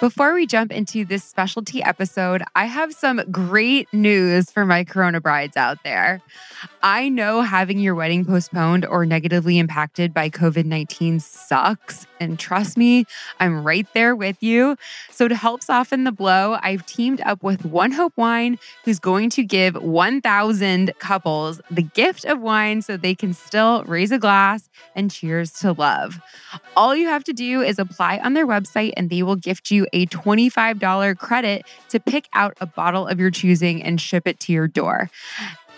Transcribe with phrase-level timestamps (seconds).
[0.00, 5.20] Before we jump into this specialty episode, I have some great news for my Corona
[5.20, 6.22] brides out there.
[6.82, 12.06] I know having your wedding postponed or negatively impacted by COVID 19 sucks.
[12.18, 13.04] And trust me,
[13.38, 14.76] I'm right there with you.
[15.10, 19.28] So, to help soften the blow, I've teamed up with One Hope Wine, who's going
[19.30, 24.68] to give 1,000 couples the gift of wine so they can still raise a glass
[24.94, 26.20] and cheers to love.
[26.76, 29.86] All you have to do is apply on their website, and they will gift you
[29.92, 34.52] a $25 credit to pick out a bottle of your choosing and ship it to
[34.52, 35.10] your door.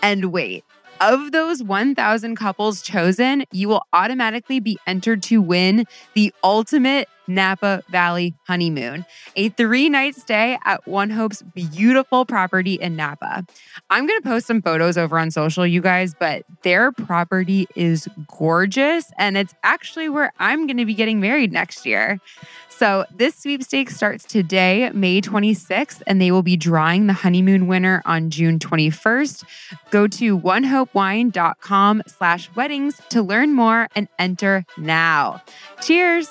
[0.01, 0.63] And wait,
[1.01, 7.83] of those 1,000 couples chosen, you will automatically be entered to win the ultimate Napa
[7.89, 9.05] Valley honeymoon,
[9.35, 13.45] a three night stay at One Hope's beautiful property in Napa.
[13.89, 18.07] I'm going to post some photos over on social, you guys, but their property is
[18.27, 19.11] gorgeous.
[19.17, 22.19] And it's actually where I'm going to be getting married next year.
[22.69, 28.01] So, this sweepstakes starts today, May 26th, and they will be drawing the honeymoon winner
[28.03, 29.43] on June 21st.
[29.91, 35.41] Go to onehopewine.com slash weddings to learn more and enter now.
[35.81, 36.27] Cheers!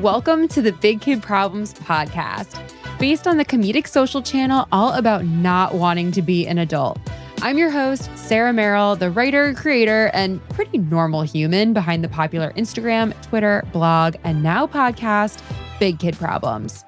[0.00, 2.58] Welcome to the Big Kid Problems podcast,
[2.98, 6.98] based on the comedic social channel all about not wanting to be an adult.
[7.42, 12.52] I'm your host, Sarah Merrill, the writer, creator, and pretty normal human behind the popular
[12.52, 15.42] Instagram, Twitter, blog, and now podcast,
[15.78, 16.84] Big Kid Problems.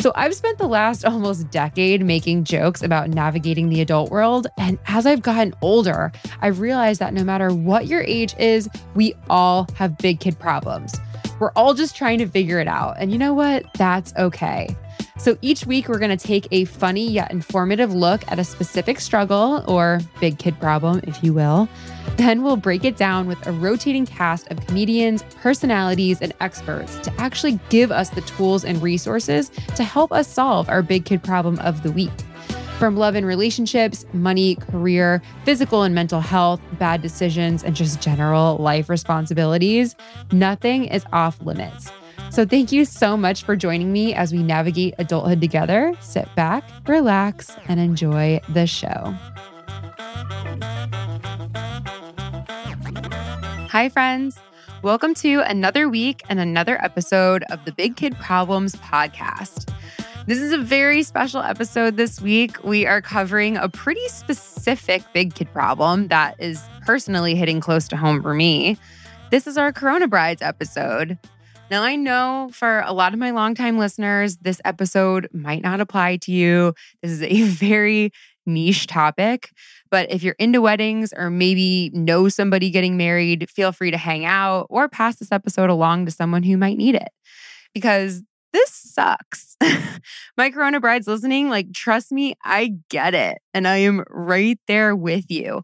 [0.00, 4.46] So, I've spent the last almost decade making jokes about navigating the adult world.
[4.56, 9.14] And as I've gotten older, I've realized that no matter what your age is, we
[9.28, 10.98] all have big kid problems.
[11.38, 12.96] We're all just trying to figure it out.
[12.98, 13.64] And you know what?
[13.74, 14.74] That's okay.
[15.20, 18.98] So each week, we're going to take a funny yet informative look at a specific
[19.00, 21.68] struggle or big kid problem, if you will.
[22.16, 27.12] Then we'll break it down with a rotating cast of comedians, personalities, and experts to
[27.20, 31.58] actually give us the tools and resources to help us solve our big kid problem
[31.58, 32.10] of the week.
[32.78, 38.56] From love and relationships, money, career, physical and mental health, bad decisions, and just general
[38.56, 39.94] life responsibilities,
[40.32, 41.92] nothing is off limits.
[42.30, 45.92] So, thank you so much for joining me as we navigate adulthood together.
[45.98, 49.12] Sit back, relax, and enjoy the show.
[53.68, 54.38] Hi, friends.
[54.82, 59.74] Welcome to another week and another episode of the Big Kid Problems podcast.
[60.26, 62.62] This is a very special episode this week.
[62.62, 67.96] We are covering a pretty specific big kid problem that is personally hitting close to
[67.96, 68.78] home for me.
[69.30, 71.18] This is our Corona Brides episode.
[71.70, 76.16] Now, I know for a lot of my longtime listeners, this episode might not apply
[76.16, 76.74] to you.
[77.00, 78.10] This is a very
[78.44, 79.52] niche topic.
[79.88, 84.24] But if you're into weddings or maybe know somebody getting married, feel free to hang
[84.24, 87.10] out or pass this episode along to someone who might need it.
[87.72, 89.56] Because this sucks.
[90.36, 93.38] My Corona brides listening, like, trust me, I get it.
[93.54, 95.62] And I am right there with you.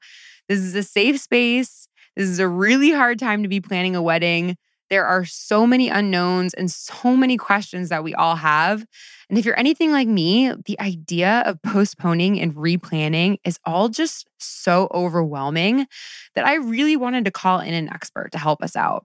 [0.49, 1.89] This is a safe space.
[2.17, 4.57] This is a really hard time to be planning a wedding.
[4.91, 8.85] There are so many unknowns and so many questions that we all have.
[9.29, 14.29] And if you're anything like me, the idea of postponing and replanning is all just
[14.39, 15.87] so overwhelming
[16.35, 19.05] that I really wanted to call in an expert to help us out.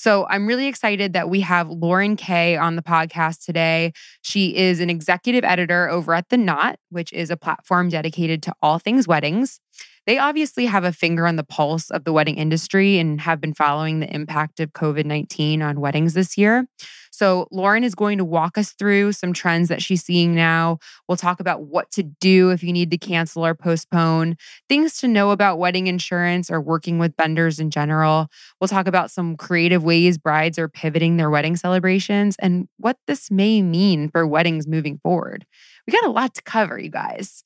[0.00, 3.92] So I'm really excited that we have Lauren Kay on the podcast today.
[4.22, 8.54] She is an executive editor over at The Knot, which is a platform dedicated to
[8.62, 9.60] all things weddings.
[10.06, 13.54] They obviously have a finger on the pulse of the wedding industry and have been
[13.54, 16.66] following the impact of COVID 19 on weddings this year.
[17.12, 20.78] So, Lauren is going to walk us through some trends that she's seeing now.
[21.06, 24.36] We'll talk about what to do if you need to cancel or postpone,
[24.68, 28.28] things to know about wedding insurance or working with vendors in general.
[28.60, 33.30] We'll talk about some creative ways brides are pivoting their wedding celebrations and what this
[33.30, 35.44] may mean for weddings moving forward.
[35.86, 37.44] We got a lot to cover, you guys.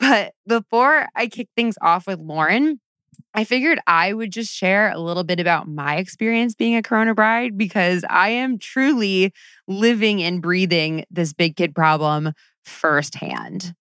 [0.00, 2.80] But before I kick things off with Lauren,
[3.34, 7.14] I figured I would just share a little bit about my experience being a Corona
[7.14, 9.32] bride because I am truly
[9.68, 12.32] living and breathing this big kid problem
[12.64, 13.74] firsthand.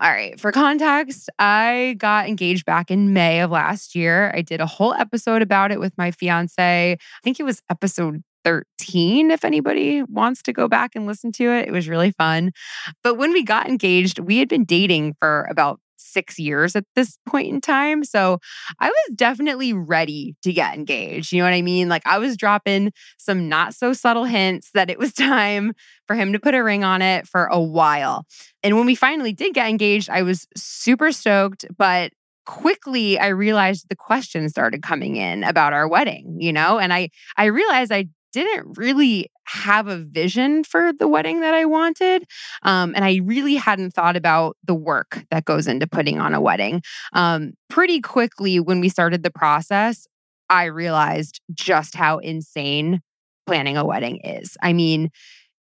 [0.00, 4.32] All right, for context, I got engaged back in May of last year.
[4.34, 6.92] I did a whole episode about it with my fiance.
[6.92, 11.50] I think it was episode 13 if anybody wants to go back and listen to
[11.50, 11.68] it.
[11.68, 12.52] It was really fun.
[13.02, 17.18] But when we got engaged, we had been dating for about six years at this
[17.26, 18.04] point in time.
[18.04, 18.38] So
[18.78, 21.32] I was definitely ready to get engaged.
[21.32, 21.88] You know what I mean?
[21.88, 25.72] Like I was dropping some not so subtle hints that it was time
[26.06, 28.24] for him to put a ring on it for a while.
[28.62, 32.12] And when we finally did get engaged, I was super stoked, but
[32.46, 37.08] quickly I realized the questions started coming in about our wedding, you know, and I
[37.36, 42.24] I realized I didn't really have a vision for the wedding that I wanted.
[42.62, 46.40] Um, and I really hadn't thought about the work that goes into putting on a
[46.40, 46.82] wedding.
[47.12, 50.06] Um, pretty quickly, when we started the process,
[50.50, 53.00] I realized just how insane
[53.46, 54.56] planning a wedding is.
[54.62, 55.10] I mean,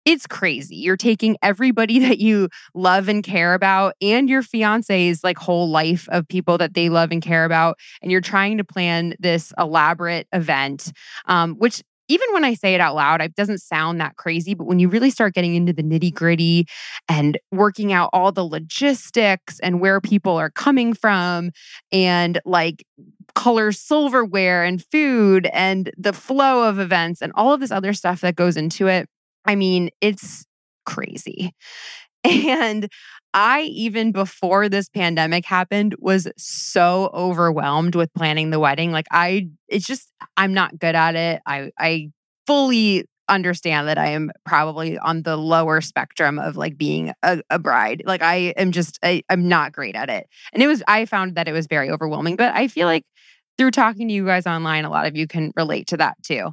[0.05, 0.75] it's crazy.
[0.75, 6.07] You're taking everybody that you love and care about and your fiance's like whole life
[6.09, 10.27] of people that they love and care about, and you're trying to plan this elaborate
[10.33, 10.91] event,
[11.25, 14.53] um, which even when I say it out loud, it doesn't sound that crazy.
[14.53, 16.65] But when you really start getting into the nitty gritty
[17.07, 21.51] and working out all the logistics and where people are coming from
[21.91, 22.85] and like
[23.35, 28.21] color silverware and food and the flow of events and all of this other stuff
[28.21, 29.07] that goes into it,
[29.45, 30.45] I mean, it's
[30.85, 31.53] crazy.
[32.53, 32.89] And
[33.33, 38.91] I, even before this pandemic happened, was so overwhelmed with planning the wedding.
[38.91, 41.41] Like, I, it's just, I'm not good at it.
[41.45, 42.11] I, I
[42.45, 47.57] fully understand that I am probably on the lower spectrum of like being a, a
[47.57, 48.03] bride.
[48.05, 50.27] Like, I am just, I, I'm not great at it.
[50.53, 53.05] And it was, I found that it was very overwhelming, but I feel like
[53.57, 56.51] through talking to you guys online, a lot of you can relate to that too.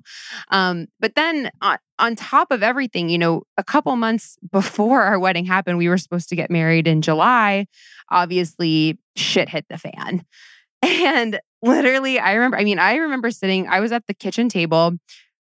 [0.51, 5.19] Um, but then on, on top of everything, you know, a couple months before our
[5.19, 7.67] wedding happened, we were supposed to get married in July.
[8.11, 10.25] Obviously, shit hit the fan.
[10.83, 14.95] And literally, I remember, I mean, I remember sitting, I was at the kitchen table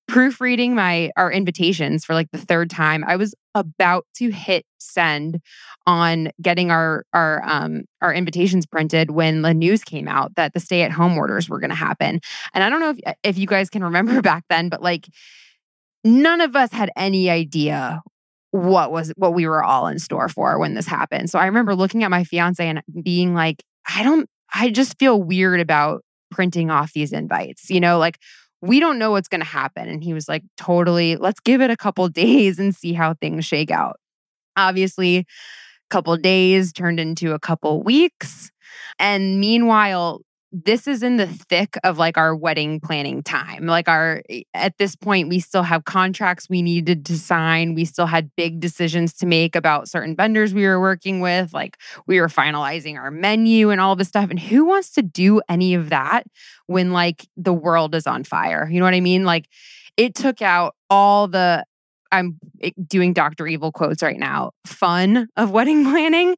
[0.08, 3.04] proofreading my our invitations for like the third time.
[3.06, 5.40] I was about to hit send
[5.86, 10.60] on getting our our um our invitations printed when the news came out that the
[10.60, 12.20] stay at home orders were going to happen.
[12.54, 15.08] And I don't know if if you guys can remember back then, but like
[16.04, 18.02] none of us had any idea
[18.50, 21.30] what was what we were all in store for when this happened.
[21.30, 23.62] So I remember looking at my fiance and being like,
[23.94, 27.70] I don't I just feel weird about printing off these invites.
[27.70, 28.18] You know, like
[28.60, 29.88] we don't know what's going to happen.
[29.88, 33.44] And he was like, totally, let's give it a couple days and see how things
[33.44, 33.98] shake out.
[34.56, 35.24] Obviously, a
[35.90, 38.50] couple days turned into a couple weeks.
[38.98, 43.66] And meanwhile, this is in the thick of like our wedding planning time.
[43.66, 47.74] Like our eh, at this point we still have contracts we needed to sign.
[47.74, 51.52] We still had big decisions to make about certain vendors we were working with.
[51.52, 54.30] Like we were finalizing our menu and all this stuff.
[54.30, 56.24] And who wants to do any of that
[56.66, 58.68] when like the world is on fire?
[58.70, 59.24] You know what I mean?
[59.24, 59.48] Like
[59.96, 61.64] it took out all the
[62.10, 63.46] I'm eh, doing Dr.
[63.46, 66.36] Evil quotes right now, fun of wedding planning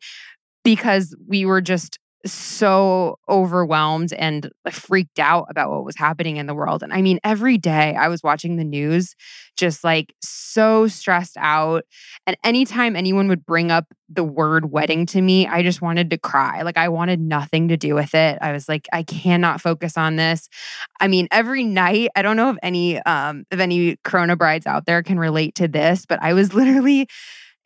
[0.64, 6.55] because we were just so overwhelmed and freaked out about what was happening in the
[6.55, 6.82] world.
[6.82, 9.14] And I mean, every day I was watching the news,
[9.56, 11.84] just like so stressed out.
[12.26, 16.19] And anytime anyone would bring up the word wedding to me, I just wanted to
[16.19, 16.62] cry.
[16.62, 18.38] Like, I wanted nothing to do with it.
[18.40, 20.49] I was like, I cannot focus on this.
[21.00, 24.87] I mean, every night, I don't know if any, um, if any Corona brides out
[24.87, 27.08] there can relate to this, but I was literally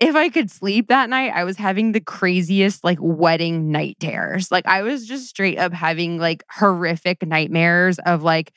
[0.05, 4.53] if I could sleep that night, I was having the craziest like wedding night terrors.
[4.53, 8.53] Like I was just straight up having like horrific nightmares of like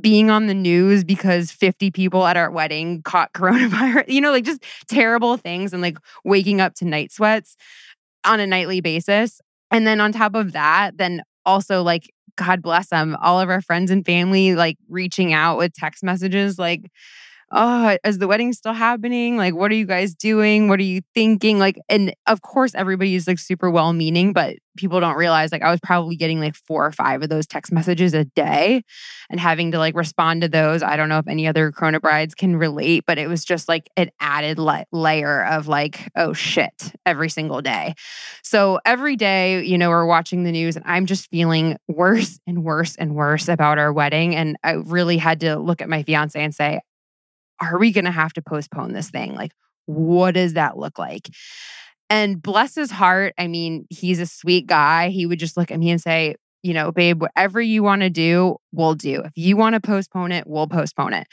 [0.00, 4.44] being on the news because 50 people at our wedding caught coronavirus, you know, like
[4.44, 7.56] just terrible things and like waking up to night sweats
[8.24, 9.42] on a nightly basis.
[9.70, 13.60] And then on top of that, then also like God bless them, all of our
[13.60, 16.90] friends and family like reaching out with text messages like
[17.52, 19.36] oh, is the wedding still happening?
[19.36, 20.68] Like, what are you guys doing?
[20.68, 21.58] What are you thinking?
[21.58, 25.62] Like, and of course, everybody is like super well meaning, but people don't realize like
[25.62, 28.82] I was probably getting like four or five of those text messages a day
[29.30, 30.82] and having to like respond to those.
[30.82, 33.90] I don't know if any other Corona brides can relate, but it was just like
[33.96, 37.94] an added la- layer of like, oh shit, every single day.
[38.42, 42.64] So every day, you know, we're watching the news and I'm just feeling worse and
[42.64, 44.34] worse and worse about our wedding.
[44.34, 46.80] And I really had to look at my fiance and say,
[47.60, 49.34] are we going to have to postpone this thing?
[49.34, 49.52] Like,
[49.86, 51.28] what does that look like?
[52.08, 55.08] And bless his heart, I mean, he's a sweet guy.
[55.08, 58.10] He would just look at me and say, you know, babe, whatever you want to
[58.10, 59.22] do, we'll do.
[59.22, 61.28] If you want to postpone it, we'll postpone it.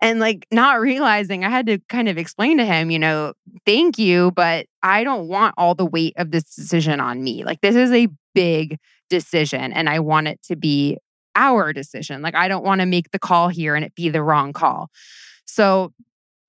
[0.00, 3.32] And like not realizing I had to kind of explain to him, you know,
[3.64, 7.44] thank you, but I don't want all the weight of this decision on me.
[7.44, 8.78] Like this is a big
[9.10, 10.98] decision and I want it to be
[11.34, 12.22] our decision.
[12.22, 14.88] Like I don't want to make the call here and it be the wrong call.
[15.46, 15.92] So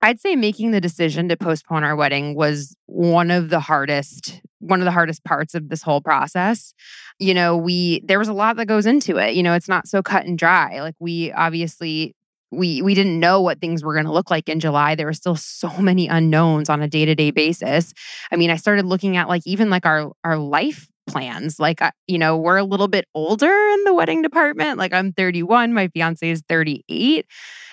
[0.00, 4.80] I'd say making the decision to postpone our wedding was one of the hardest one
[4.80, 6.74] of the hardest parts of this whole process.
[7.18, 9.34] You know, we there was a lot that goes into it.
[9.34, 10.80] You know, it's not so cut and dry.
[10.80, 12.14] Like we obviously
[12.50, 14.94] we we didn't know what things were going to look like in July.
[14.94, 17.92] There were still so many unknowns on a day-to-day basis.
[18.30, 21.58] I mean, I started looking at like even like our our life plans.
[21.58, 24.78] Like, you know, we're a little bit older in the wedding department.
[24.78, 27.26] Like, I'm 31, my fiance is 38.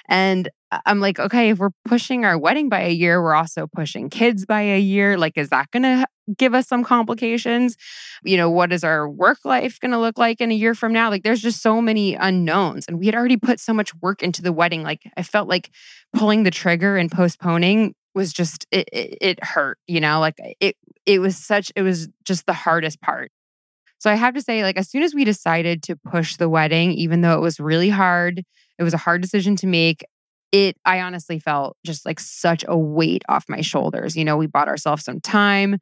[0.07, 0.49] And
[0.85, 4.45] I'm like, okay, if we're pushing our wedding by a year, we're also pushing kids
[4.45, 5.17] by a year.
[5.17, 6.05] Like, is that going to
[6.37, 7.77] give us some complications?
[8.23, 10.93] You know, what is our work life going to look like in a year from
[10.93, 11.09] now?
[11.09, 12.85] Like, there's just so many unknowns.
[12.87, 14.83] And we had already put so much work into the wedding.
[14.83, 15.71] Like, I felt like
[16.13, 20.77] pulling the trigger and postponing was just, it, it, it hurt, you know, like it,
[21.05, 23.31] it was such, it was just the hardest part.
[23.97, 26.91] So I have to say, like, as soon as we decided to push the wedding,
[26.93, 28.43] even though it was really hard,
[28.77, 30.05] it was a hard decision to make
[30.55, 34.47] it i honestly felt just like such a weight off my shoulders you know we
[34.47, 35.77] bought ourselves some time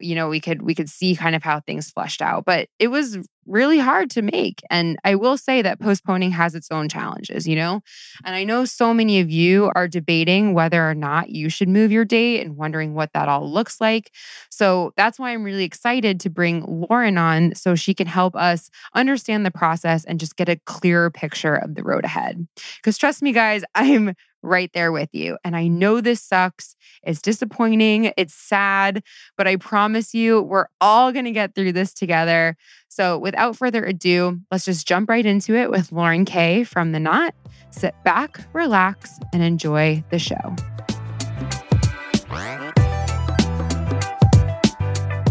[0.00, 2.88] you know we could we could see kind of how things fleshed out but it
[2.88, 7.46] was really hard to make and i will say that postponing has its own challenges
[7.48, 7.80] you know
[8.24, 11.90] and i know so many of you are debating whether or not you should move
[11.90, 14.12] your date and wondering what that all looks like
[14.50, 18.70] so that's why i'm really excited to bring lauren on so she can help us
[18.94, 23.22] understand the process and just get a clearer picture of the road ahead because trust
[23.22, 25.36] me guys i'm right there with you.
[25.44, 26.76] And I know this sucks.
[27.02, 28.12] It's disappointing.
[28.16, 29.02] It's sad,
[29.36, 32.56] but I promise you, we're all going to get through this together.
[32.98, 36.98] So, without further ado, let's just jump right into it with Lauren Kay from The
[36.98, 37.32] Knot.
[37.70, 40.56] Sit back, relax, and enjoy the show.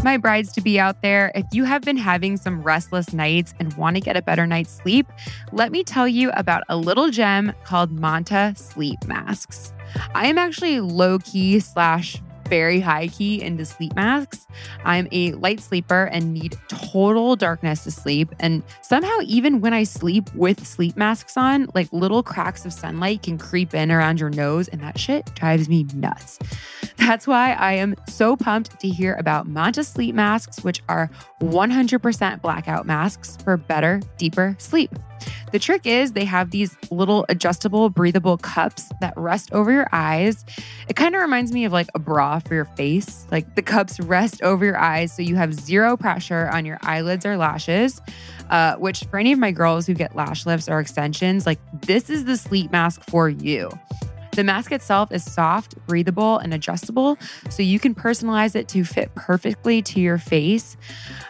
[0.01, 3.73] my brides to be out there, if you have been having some restless nights and
[3.73, 5.05] want to get a better night's sleep,
[5.51, 9.73] let me tell you about a little gem called Manta Sleep Masks.
[10.15, 14.47] I am actually low key slash very high key into sleep masks.
[14.83, 18.33] I'm a light sleeper and need total darkness to sleep.
[18.39, 23.23] And somehow, even when I sleep with sleep masks on, like little cracks of sunlight
[23.23, 26.39] can creep in around your nose, and that shit drives me nuts.
[26.97, 31.09] That's why I am so pumped to hear about Manta sleep masks, which are
[31.41, 34.91] 100% blackout masks for better, deeper sleep.
[35.51, 40.43] The trick is they have these little adjustable, breathable cups that rest over your eyes.
[40.89, 43.25] It kind of reminds me of like a bra for your face.
[43.31, 47.25] Like the cups rest over your eyes so you have zero pressure on your eyelids
[47.25, 48.01] or lashes.
[48.49, 52.09] Uh, which for any of my girls who get lash lifts or extensions, like this
[52.09, 53.69] is the sleep mask for you.
[54.37, 57.17] The mask itself is soft, breathable, and adjustable,
[57.49, 60.77] so you can personalize it to fit perfectly to your face.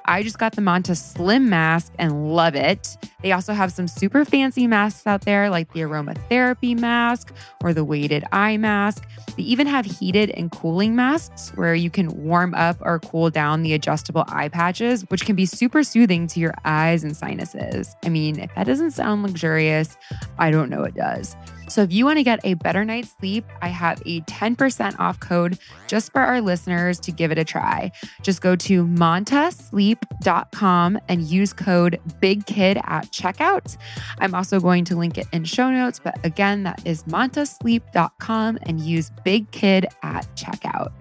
[0.03, 2.97] I just got the Manta Slim mask and love it.
[3.23, 7.33] They also have some super fancy masks out there, like the aromatherapy mask
[7.63, 9.07] or the weighted eye mask.
[9.37, 13.61] They even have heated and cooling masks where you can warm up or cool down
[13.61, 17.95] the adjustable eye patches, which can be super soothing to your eyes and sinuses.
[18.03, 19.97] I mean, if that doesn't sound luxurious,
[20.39, 21.35] I don't know what does.
[21.69, 25.19] So if you want to get a better night's sleep, I have a 10% off
[25.19, 27.91] code just for our listeners to give it a try.
[28.21, 33.75] Just go to mantasleep.com and use code BIGKID at checkout.
[34.19, 38.79] I'm also going to link it in show notes, but again, that is mantasleep.com and
[38.79, 40.93] use BIGKID at checkout.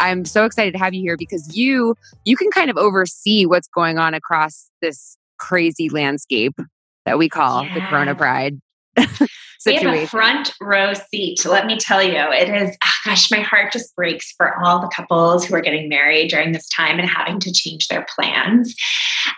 [0.00, 3.68] I'm so excited to have you here because you you can kind of oversee what's
[3.68, 6.58] going on across this crazy landscape
[7.06, 7.74] that we call yeah.
[7.74, 8.60] the Corona Bride.
[8.98, 9.28] situation.
[9.66, 11.46] We have a front row seat.
[11.46, 14.90] Let me tell you, it is, oh gosh, my heart just breaks for all the
[14.94, 18.74] couples who are getting married during this time and having to change their plans.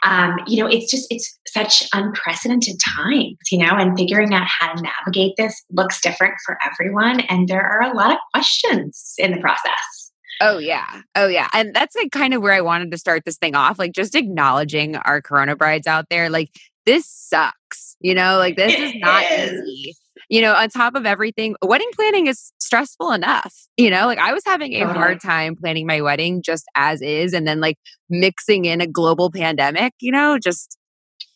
[0.02, 4.74] Um, you know, it's just, it's such unprecedented times, you know, and figuring out how
[4.74, 7.20] to navigate this looks different for everyone.
[7.20, 10.12] And there are a lot of questions in the process.
[10.42, 11.00] Oh yeah.
[11.14, 11.48] Oh yeah.
[11.54, 14.14] And that's like kind of where I wanted to start this thing off, like just
[14.14, 16.28] acknowledging our corona brides out there.
[16.28, 16.50] Like
[16.84, 17.96] this sucks.
[18.00, 19.94] You know, like this is not easy.
[20.28, 23.54] You know, on top of everything, wedding planning is stressful enough.
[23.78, 27.32] You know, like I was having a hard time planning my wedding just as is
[27.32, 27.78] and then like
[28.10, 30.76] mixing in a global pandemic, you know, just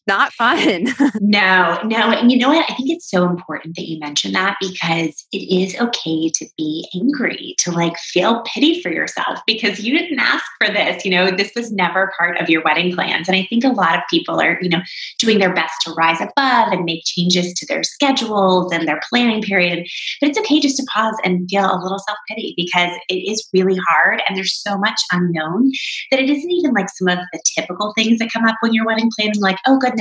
[0.06, 0.86] not fun.
[1.20, 2.10] no, no.
[2.10, 2.68] And you know what?
[2.68, 6.88] I think it's so important that you mention that because it is okay to be
[6.94, 11.04] angry, to like feel pity for yourself because you didn't ask for this.
[11.04, 13.28] You know, this was never part of your wedding plans.
[13.28, 14.80] And I think a lot of people are, you know,
[15.18, 19.42] doing their best to rise above and make changes to their schedules and their planning
[19.42, 19.86] period.
[20.20, 23.48] But it's okay just to pause and feel a little self pity because it is
[23.52, 25.70] really hard and there's so much unknown
[26.10, 28.86] that it isn't even like some of the typical things that come up when you're
[28.86, 29.99] wedding planning, like, oh, goodness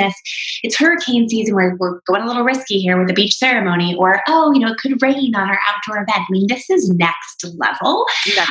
[0.63, 1.55] it's hurricane season.
[1.55, 3.95] We're, we're going a little risky here with the beach ceremony.
[3.95, 6.19] Or, oh, you know, it could rain on our outdoor event.
[6.19, 8.05] I mean, this is next level.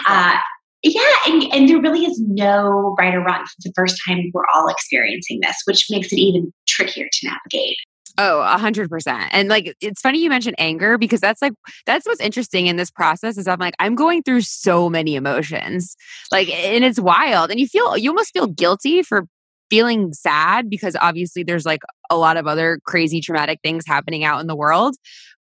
[0.06, 0.36] Uh,
[0.82, 3.42] yeah, and, and there really is no right or wrong.
[3.42, 7.76] It's the first time we're all experiencing this, which makes it even trickier to navigate.
[8.20, 9.26] Oh, a hundred percent.
[9.30, 11.52] And like, it's funny you mentioned anger because that's like,
[11.86, 15.94] that's what's interesting in this process is I'm like, I'm going through so many emotions,
[16.32, 17.52] like, and it's wild.
[17.52, 19.24] And you feel, you almost feel guilty for
[19.70, 24.40] feeling sad because obviously there's like a lot of other crazy traumatic things happening out
[24.40, 24.96] in the world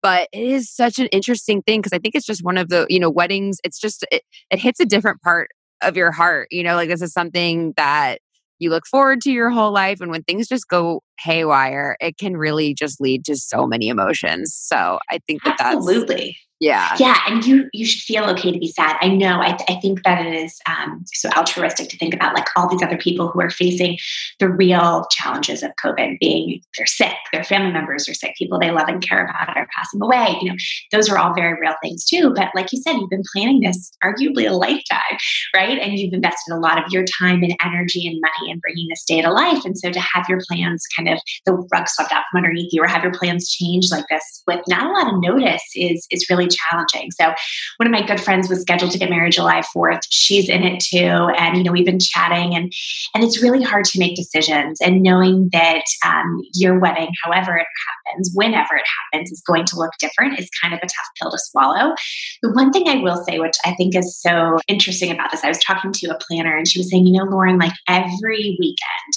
[0.02, 2.86] but it is such an interesting thing because i think it's just one of the
[2.88, 5.50] you know weddings it's just it, it hits a different part
[5.82, 8.18] of your heart you know like this is something that
[8.58, 10.00] you look forward to your whole life.
[10.00, 14.54] And when things just go haywire, it can really just lead to so many emotions.
[14.54, 16.36] So I think that absolutely.
[16.64, 16.96] Yeah.
[16.98, 17.18] Yeah.
[17.26, 18.96] And you you should feel okay to be sad.
[19.02, 19.42] I know.
[19.42, 22.82] I, I think that it is um, so altruistic to think about like all these
[22.82, 23.98] other people who are facing
[24.40, 28.70] the real challenges of COVID, being they're sick, their family members are sick, people they
[28.70, 30.38] love and care about are passing away.
[30.40, 30.56] You know,
[30.90, 32.32] those are all very real things too.
[32.34, 35.18] But like you said, you've been planning this arguably a lifetime,
[35.54, 35.78] right?
[35.78, 39.04] And you've invested a lot of your time and energy and money in bringing this
[39.04, 39.66] day to life.
[39.66, 42.82] And so to have your plans kind of the rug swept out from underneath you
[42.82, 46.26] or have your plans change like this with not a lot of notice is is
[46.30, 47.10] really challenging.
[47.10, 47.32] So
[47.76, 50.02] one of my good friends was scheduled to get married July 4th.
[50.10, 51.30] She's in it too.
[51.38, 52.72] And, you know, we've been chatting and,
[53.14, 57.66] and it's really hard to make decisions and knowing that um, your wedding, however it
[58.06, 61.30] happens, whenever it happens, is going to look different is kind of a tough pill
[61.30, 61.94] to swallow.
[62.42, 65.48] The one thing I will say, which I think is so interesting about this, I
[65.48, 69.14] was talking to a planner and she was saying, you know, Lauren, like every weekend,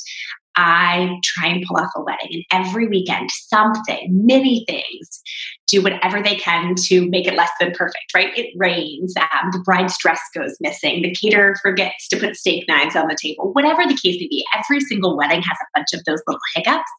[0.57, 2.43] I try and pull off a wedding.
[2.51, 5.21] And every weekend, something, many things
[5.67, 8.35] do whatever they can to make it less than perfect, right?
[8.37, 12.95] It rains, um, the bride's dress goes missing, the caterer forgets to put steak knives
[12.95, 14.45] on the table, whatever the case may be.
[14.57, 16.89] Every single wedding has a bunch of those little hiccups.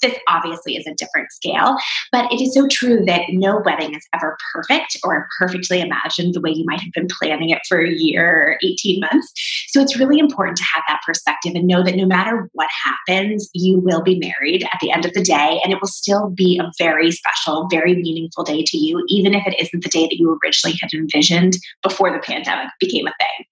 [0.00, 1.76] This obviously is a different scale,
[2.12, 6.40] but it is so true that no wedding is ever perfect or perfectly imagined the
[6.40, 9.32] way you might have been planning it for a year or 18 months.
[9.68, 13.50] So it's really important to have that perspective and know that no matter what happens,
[13.54, 16.60] you will be married at the end of the day, and it will still be
[16.62, 20.16] a very special, very meaningful day to you, even if it isn't the day that
[20.16, 23.46] you originally had envisioned before the pandemic became a thing.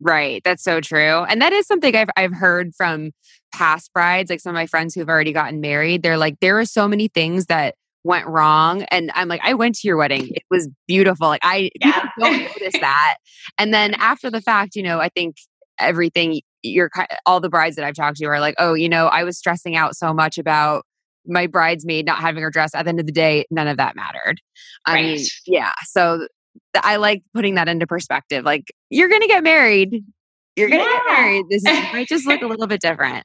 [0.00, 0.42] Right.
[0.44, 1.24] That's so true.
[1.24, 3.12] And that is something I've I've heard from
[3.54, 6.02] past brides, like some of my friends who've already gotten married.
[6.02, 8.82] They're like, there are so many things that went wrong.
[8.90, 10.28] And I'm like, I went to your wedding.
[10.34, 11.28] It was beautiful.
[11.28, 12.08] Like I yeah.
[12.18, 13.16] don't notice that.
[13.58, 15.36] And then after the fact, you know, I think
[15.78, 16.90] everything you're
[17.26, 19.76] all the brides that I've talked to are like, oh, you know, I was stressing
[19.76, 20.84] out so much about
[21.26, 23.96] my bridesmaid not having her dress at the end of the day none of that
[23.96, 24.40] mattered
[24.86, 25.04] i right.
[25.04, 26.28] mean yeah so th-
[26.82, 30.04] i like putting that into perspective like you're gonna get married
[30.56, 30.88] you're gonna yeah.
[30.88, 33.24] get married this is, might just look a little bit different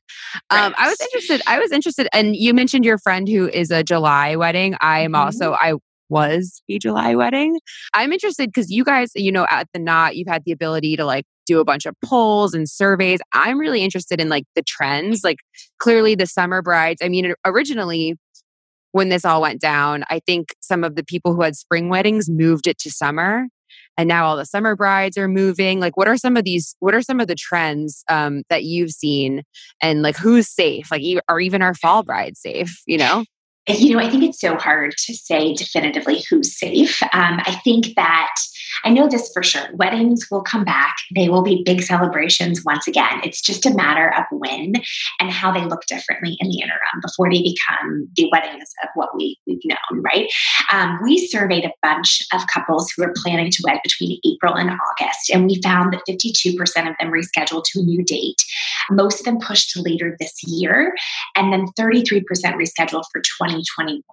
[0.51, 0.65] right.
[0.65, 3.83] um, i was interested i was interested and you mentioned your friend who is a
[3.83, 5.21] july wedding i am mm-hmm.
[5.21, 5.73] also i
[6.09, 7.59] was a July wedding.
[7.93, 11.05] I'm interested because you guys, you know, at the knot, you've had the ability to
[11.05, 13.19] like do a bunch of polls and surveys.
[13.33, 15.21] I'm really interested in like the trends.
[15.23, 15.37] Like
[15.79, 17.01] clearly the summer brides.
[17.03, 18.15] I mean, originally
[18.91, 22.29] when this all went down, I think some of the people who had spring weddings
[22.29, 23.47] moved it to summer.
[23.97, 25.79] And now all the summer brides are moving.
[25.79, 26.75] Like, what are some of these?
[26.79, 29.43] What are some of the trends um, that you've seen?
[29.81, 30.89] And like, who's safe?
[30.89, 32.81] Like, are even our fall brides safe?
[32.87, 33.25] You know?
[33.77, 37.01] You know, I think it's so hard to say definitively who's safe.
[37.13, 38.35] Um, I think that
[38.83, 39.67] I know this for sure.
[39.73, 40.95] Weddings will come back.
[41.13, 43.21] They will be big celebrations once again.
[43.23, 44.75] It's just a matter of when
[45.19, 49.09] and how they look differently in the interim before they become the weddings of what
[49.15, 50.29] we, we've known, right?
[50.71, 54.69] Um, we surveyed a bunch of couples who were planning to wed between April and
[54.69, 56.57] August, and we found that 52%
[56.89, 58.41] of them rescheduled to a new date.
[58.91, 60.95] Most of them pushed to later this year,
[61.35, 63.21] and then 33% rescheduled for
[63.61, 64.03] 2021.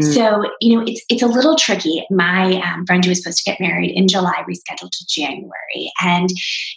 [0.00, 0.14] Mm.
[0.14, 2.04] So, you know, it's it's a little tricky.
[2.10, 6.28] My um, friend who was supposed to get married in July rescheduled to January, and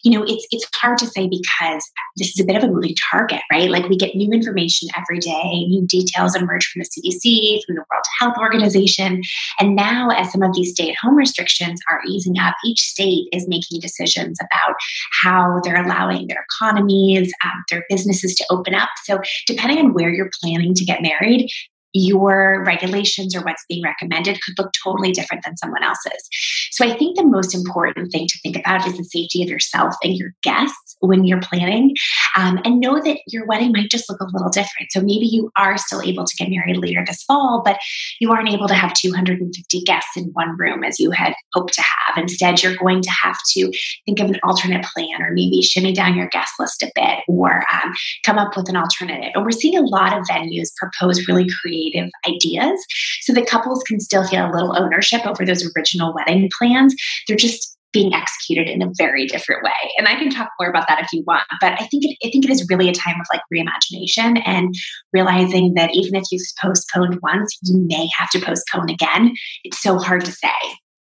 [0.03, 1.83] you know, it's it's hard to say because
[2.17, 3.69] this is a bit of a moving target, right?
[3.69, 7.85] Like we get new information every day, new details emerge from the CDC, from the
[7.91, 9.21] World Health Organization,
[9.59, 13.79] and now as some of these stay-at-home restrictions are easing up, each state is making
[13.79, 14.75] decisions about
[15.21, 18.89] how they're allowing their economies, um, their businesses to open up.
[19.03, 21.49] So, depending on where you're planning to get married,
[21.93, 26.27] your regulations or what's being recommended could look totally different than someone else's.
[26.71, 29.95] So I think the most important thing to think about is the safety of yourself
[30.03, 31.95] and your guests when you're planning.
[32.35, 34.91] Um, and know that your wedding might just look a little different.
[34.91, 37.77] So maybe you are still able to get married later this fall, but
[38.19, 41.81] you aren't able to have 250 guests in one room as you had hoped to
[41.81, 42.17] have.
[42.17, 43.71] Instead, you're going to have to
[44.05, 47.63] think of an alternate plan or maybe shimmy down your guest list a bit or
[47.73, 47.91] um,
[48.25, 49.31] come up with an alternative.
[49.33, 52.85] And we're seeing a lot of venues propose really creative creative ideas
[53.21, 56.95] so that couples can still feel a little ownership over those original wedding plans.
[57.27, 59.91] They're just being executed in a very different way.
[59.97, 62.29] And I can talk more about that if you want, but I think it, I
[62.29, 64.73] think it is really a time of like reimagination and
[65.11, 69.33] realizing that even if you've postponed once, you may have to postpone again.
[69.65, 70.47] It's so hard to say.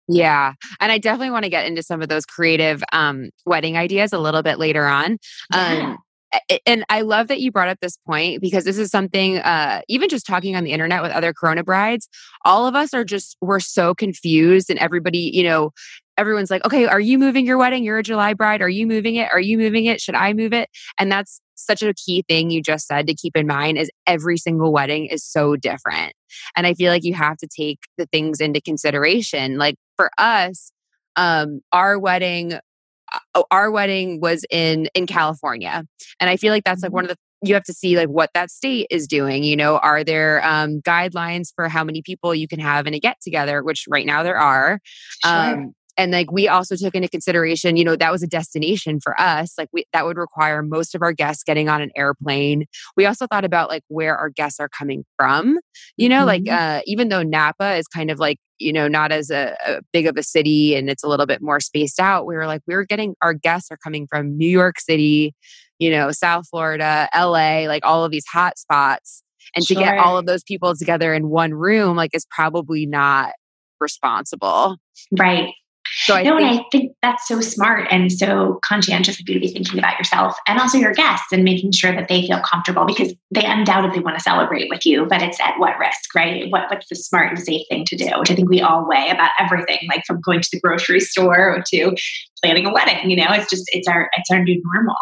[0.07, 0.53] Yeah.
[0.79, 4.19] And I definitely want to get into some of those creative um, wedding ideas a
[4.19, 5.19] little bit later on.
[5.53, 5.97] Yeah.
[6.65, 10.07] And I love that you brought up this point because this is something, uh, even
[10.07, 12.07] just talking on the internet with other Corona brides,
[12.45, 14.69] all of us are just, we're so confused.
[14.69, 15.71] And everybody, you know,
[16.17, 17.83] everyone's like, okay, are you moving your wedding?
[17.83, 18.61] You're a July bride.
[18.61, 19.29] Are you moving it?
[19.31, 19.99] Are you moving it?
[19.99, 20.69] Should I move it?
[20.97, 24.37] And that's such a key thing you just said to keep in mind is every
[24.37, 26.13] single wedding is so different.
[26.55, 29.57] And I feel like you have to take the things into consideration.
[29.57, 30.71] Like for us,
[31.15, 32.53] um, our wedding
[33.50, 35.84] our wedding was in in California,
[36.19, 36.95] and I feel like that's like mm-hmm.
[36.95, 39.43] one of the you have to see like what that state is doing.
[39.43, 43.00] You know, are there um, guidelines for how many people you can have in a
[43.00, 43.63] get together?
[43.63, 44.80] Which right now there are.
[45.26, 45.34] Sure.
[45.34, 49.19] Um, and like we also took into consideration you know that was a destination for
[49.19, 52.65] us like we, that would require most of our guests getting on an airplane
[52.97, 55.59] we also thought about like where our guests are coming from
[55.97, 56.45] you know mm-hmm.
[56.45, 59.81] like uh, even though napa is kind of like you know not as a, a,
[59.93, 62.61] big of a city and it's a little bit more spaced out we were like
[62.67, 65.33] we were getting our guests are coming from new york city
[65.79, 69.23] you know south florida la like all of these hot spots
[69.55, 69.75] and sure.
[69.75, 73.33] to get all of those people together in one room like is probably not
[73.79, 74.77] responsible
[75.17, 75.53] right
[75.93, 79.36] so I no, think, and I think that's so smart and so conscientious of you
[79.36, 82.39] to be thinking about yourself and also your guests and making sure that they feel
[82.39, 86.49] comfortable because they undoubtedly want to celebrate with you, but it's at what risk, right?
[86.49, 89.10] What what's the smart and safe thing to do, which I think we all weigh
[89.10, 91.95] about everything, like from going to the grocery store to
[92.41, 93.10] planning a wedding.
[93.10, 94.95] You know, it's just it's our it's our new normal.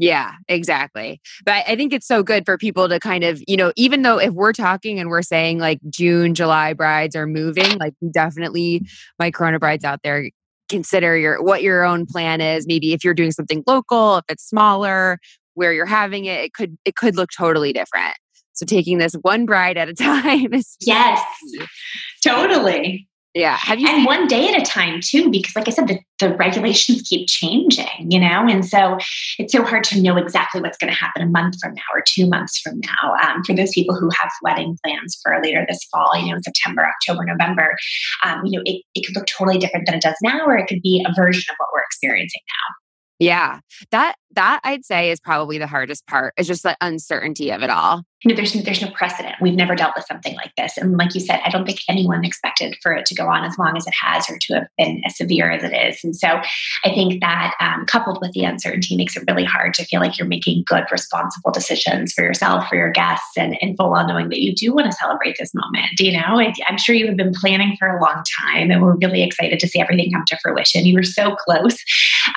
[0.00, 1.20] Yeah, exactly.
[1.44, 4.18] But I think it's so good for people to kind of, you know, even though
[4.18, 8.86] if we're talking and we're saying like June, July brides are moving, like definitely,
[9.18, 10.30] my Corona brides out there,
[10.70, 12.66] consider your what your own plan is.
[12.66, 15.18] Maybe if you're doing something local, if it's smaller,
[15.52, 18.14] where you're having it, it could it could look totally different.
[18.54, 21.22] So taking this one bride at a time is yes,
[22.24, 23.06] totally.
[23.32, 23.56] Yeah.
[23.56, 26.34] Have you and one day at a time too, because like I said, the, the
[26.36, 28.98] regulations keep changing, you know, and so
[29.38, 32.02] it's so hard to know exactly what's going to happen a month from now or
[32.04, 33.14] two months from now.
[33.22, 36.42] Um, for those people who have wedding plans for later this fall, you know, in
[36.42, 37.76] September, October, November,
[38.24, 40.66] um, you know, it, it could look totally different than it does now, or it
[40.66, 42.74] could be a version of what we're experiencing now.
[43.20, 43.60] Yeah.
[43.92, 46.34] That that I'd say is probably the hardest part.
[46.36, 49.36] Is just the uncertainty of it all you know, there's there's no precedent.
[49.40, 52.22] We've never dealt with something like this, and like you said, I don't think anyone
[52.22, 55.00] expected for it to go on as long as it has, or to have been
[55.06, 56.04] as severe as it is.
[56.04, 56.28] And so,
[56.84, 60.18] I think that um, coupled with the uncertainty makes it really hard to feel like
[60.18, 64.28] you're making good, responsible decisions for yourself, for your guests, and, and full well knowing
[64.28, 65.98] that you do want to celebrate this moment.
[65.98, 69.22] You know, I'm sure you have been planning for a long time, and we're really
[69.22, 70.84] excited to see everything come to fruition.
[70.84, 71.82] You were so close,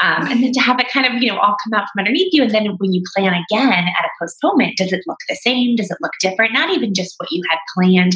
[0.02, 2.34] um, and then to have it kind of you know all come out from underneath
[2.34, 5.76] you, and then when you plan again at a postponement, does it look the same?
[5.76, 6.54] Does it look different?
[6.54, 8.14] Not even just what you had planned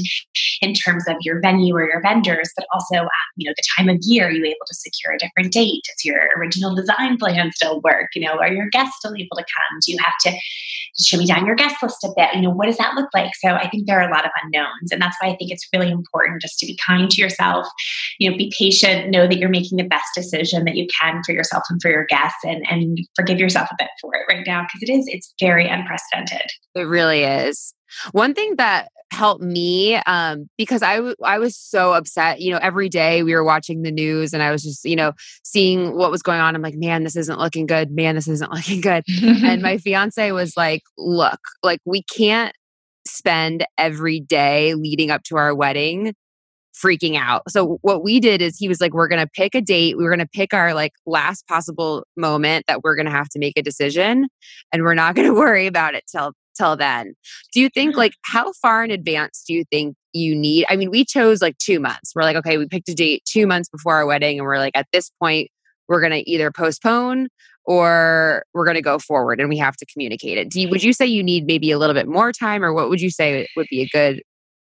[0.62, 3.90] in terms of your venue or your vendors, but also, um, you know, the time
[3.90, 4.28] of year.
[4.28, 5.82] Are you able to secure a different date?
[5.86, 8.10] Does your original design plan still work?
[8.16, 9.80] You know, are your guests still able to come?
[9.86, 10.40] Do you have to
[11.00, 12.36] show me down your guest list a bit?
[12.36, 13.32] You know, what does that look like?
[13.36, 15.68] So I think there are a lot of unknowns, and that's why I think it's
[15.74, 17.68] really important just to be kind to yourself.
[18.20, 19.10] You know, be patient.
[19.10, 22.06] Know that you're making the best decision that you can for yourself and for your
[22.06, 25.34] guests, and and forgive yourself a bit for it right now because it is it's
[25.40, 26.48] very unprecedented.
[26.76, 27.74] It really is.
[28.12, 32.60] One thing that helped me um, because I, w- I was so upset you know
[32.62, 36.12] every day we were watching the news and i was just you know seeing what
[36.12, 39.04] was going on i'm like man this isn't looking good man this isn't looking good
[39.24, 42.54] and my fiance was like look like we can't
[43.08, 46.14] spend every day leading up to our wedding
[46.84, 47.44] freaking out.
[47.50, 49.98] So what we did is he was like, we're going to pick a date.
[49.98, 53.30] We are going to pick our like last possible moment that we're going to have
[53.30, 54.28] to make a decision
[54.72, 57.14] and we're not going to worry about it till till then.
[57.54, 58.00] Do you think mm-hmm.
[58.00, 60.66] like how far in advance do you think you need?
[60.70, 62.14] I mean, we chose like 2 months.
[62.16, 64.76] We're like, okay, we picked a date 2 months before our wedding and we're like
[64.76, 65.50] at this point
[65.88, 67.28] we're going to either postpone
[67.66, 70.50] or we're going to go forward and we have to communicate it.
[70.50, 72.90] Do you, would you say you need maybe a little bit more time or what
[72.90, 74.24] would you say would be a good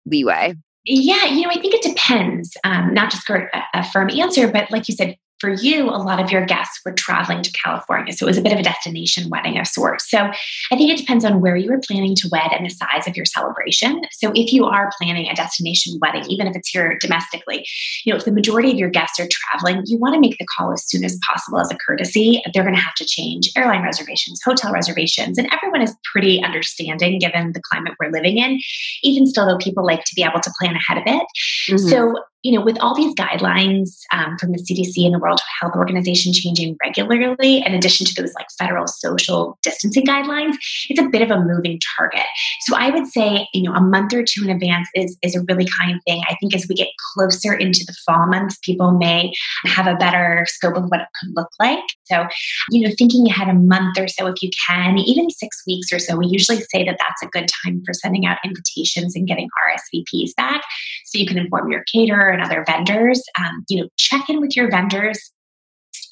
[0.06, 0.56] leeway?
[0.92, 2.58] Yeah, you know, I think it depends.
[2.64, 5.98] Um, not just for a, a firm answer, but like you said, for you, a
[5.98, 8.14] lot of your guests were traveling to California.
[8.14, 10.10] So it was a bit of a destination wedding of sorts.
[10.10, 13.08] So I think it depends on where you are planning to wed and the size
[13.08, 14.02] of your celebration.
[14.12, 17.66] So if you are planning a destination wedding, even if it's here domestically,
[18.06, 20.46] you know, if the majority of your guests are traveling, you want to make the
[20.58, 22.42] call as soon as possible as a courtesy.
[22.54, 27.20] They're going to have to change airline reservations, hotel reservations, and everyone is pretty understanding
[27.20, 28.60] given the climate we're living in.
[29.04, 31.24] Even still, though, people like to be able to plan ahead of it.
[31.70, 31.88] Mm-hmm.
[31.88, 35.76] So you know, with all these guidelines um, from the CDC and the World Health
[35.76, 40.56] Organization changing regularly, in addition to those like federal social distancing guidelines,
[40.90, 42.26] it's a bit of a moving target.
[42.62, 45.42] So I would say, you know, a month or two in advance is, is a
[45.50, 46.24] really kind thing.
[46.30, 49.34] I think as we get closer into the fall months, people may
[49.66, 51.84] have a better scope of what it could look like.
[52.06, 52.26] So,
[52.72, 56.00] you know, thinking ahead a month or so, if you can, even six weeks or
[56.00, 59.50] so, we usually say that that's a good time for sending out invitations and getting
[59.68, 60.62] RSVPs back
[61.06, 63.24] so you can inform your caterer and other vendors.
[63.38, 65.32] Um, you know, check in with your vendors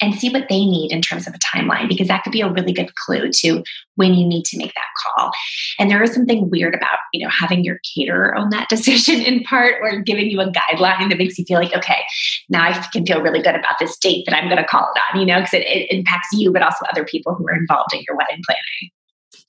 [0.00, 2.50] and see what they need in terms of a timeline because that could be a
[2.50, 3.62] really good clue to
[3.96, 5.30] when you need to make that call
[5.78, 9.42] and there is something weird about you know having your caterer own that decision in
[9.44, 12.02] part or giving you a guideline that makes you feel like okay
[12.48, 15.00] now i can feel really good about this date that i'm going to call it
[15.12, 17.92] on you know because it, it impacts you but also other people who are involved
[17.92, 18.90] in your wedding planning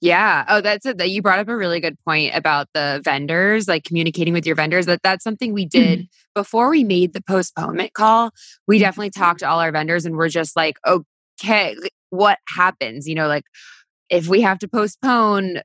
[0.02, 0.46] yeah.
[0.48, 0.98] Oh, that's it.
[0.98, 4.56] That you brought up a really good point about the vendors, like communicating with your
[4.56, 4.86] vendors.
[4.86, 6.06] That that's something we did mm-hmm.
[6.34, 8.32] before we made the postponement call.
[8.68, 8.84] We mm-hmm.
[8.84, 11.76] definitely talked to all our vendors and we're just like, okay,
[12.12, 13.08] what happens?
[13.08, 13.44] You know, like
[14.10, 15.62] if we have to postpone,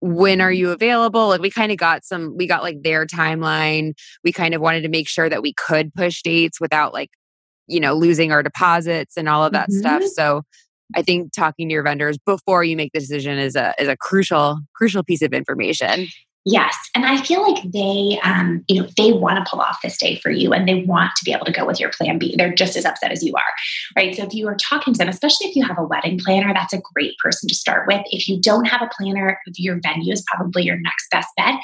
[0.00, 1.28] when are you available?
[1.28, 3.92] Like we kind of got some, we got like their timeline.
[4.22, 7.10] We kind of wanted to make sure that we could push dates without like,
[7.68, 9.78] you know, losing our deposits and all of that mm-hmm.
[9.78, 10.02] stuff.
[10.04, 10.42] So
[10.94, 13.96] I think talking to your vendors before you make the decision is a is a
[13.96, 16.06] crucial crucial piece of information.
[16.44, 16.76] Yes.
[16.96, 20.16] And I feel like they, um, you know, they want to pull off this day
[20.16, 22.34] for you and they want to be able to go with your plan B.
[22.36, 23.42] They're just as upset as you are,
[23.94, 24.12] right?
[24.12, 26.72] So if you are talking to them, especially if you have a wedding planner, that's
[26.72, 28.02] a great person to start with.
[28.06, 31.54] If you don't have a planner, your venue is probably your next best bet.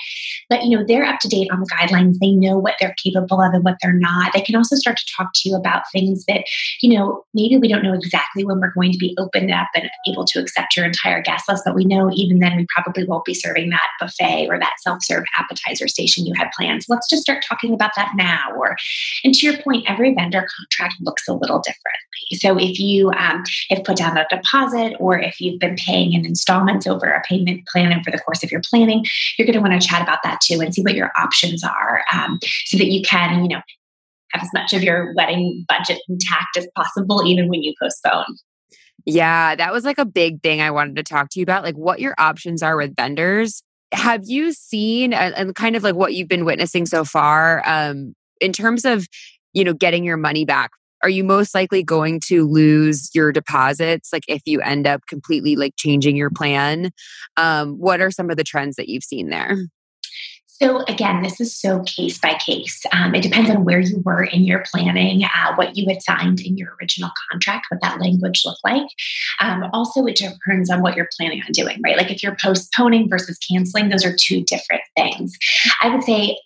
[0.49, 2.19] But, you know, they're up to date on the guidelines.
[2.21, 4.33] They know what they're capable of and what they're not.
[4.33, 6.45] They can also start to talk to you about things that,
[6.83, 9.91] you know, maybe we don't know exactly when we're going to be opened up and
[10.07, 13.25] able to accept your entire guest list, but we know even then we probably won't
[13.25, 16.83] be serving that buffet or that that self serve appetizer station you had planned.
[16.83, 18.53] So let's just start talking about that now.
[18.57, 18.77] Or,
[19.25, 22.39] and to your point, every vendor contract looks a little differently.
[22.39, 26.27] So if you um, have put down a deposit or if you've been paying in
[26.27, 29.05] installments over a payment plan over the course of your planning,
[29.37, 32.03] you're going to want to chat about that too and see what your options are
[32.13, 33.63] um, so that you can, you know,
[34.33, 38.37] have as much of your wedding budget intact as possible, even when you postpone.
[39.07, 41.77] Yeah, that was like a big thing I wanted to talk to you about, like
[41.77, 46.29] what your options are with vendors have you seen and kind of like what you've
[46.29, 49.07] been witnessing so far um, in terms of
[49.53, 50.71] you know getting your money back
[51.03, 55.57] are you most likely going to lose your deposits like if you end up completely
[55.57, 56.91] like changing your plan?
[57.37, 59.57] Um, what are some of the trends that you've seen there
[60.61, 62.85] so, again, this is so case by case.
[62.93, 66.41] Um, it depends on where you were in your planning, uh, what you had signed
[66.41, 68.89] in your original contract, what that language looked like.
[69.41, 71.97] Um, also, it depends on what you're planning on doing, right?
[71.97, 75.37] Like if you're postponing versus canceling, those are two different things.
[75.81, 76.39] I would say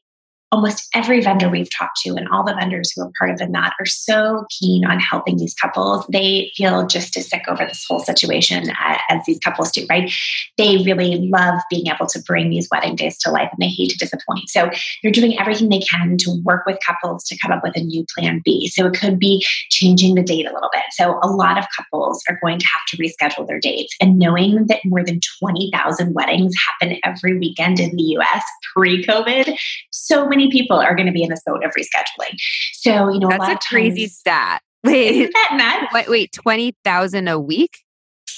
[0.52, 3.48] almost every vendor we've talked to and all the vendors who are part of the
[3.48, 6.04] knot are so keen on helping these couples.
[6.12, 10.12] They feel just as sick over this whole situation uh, as these couples do, right?
[10.58, 13.90] They really love being able to bring these wedding days to life and they hate
[13.90, 14.50] to disappoint.
[14.50, 14.70] So
[15.02, 18.04] they're doing everything they can to work with couples to come up with a new
[18.14, 18.68] plan B.
[18.68, 20.82] So it could be changing the date a little bit.
[20.90, 23.96] So a lot of couples are going to have to reschedule their dates.
[24.02, 28.42] And knowing that more than 20,000 weddings happen every weekend in the US
[28.74, 29.56] pre COVID,
[29.90, 32.36] so many many people are going to be in this boat of rescheduling.
[32.74, 34.62] So, you know, that's a, a crazy times, stat.
[34.84, 35.94] Wait, isn't that nuts?
[35.94, 37.78] Wait, wait 20,000 a week?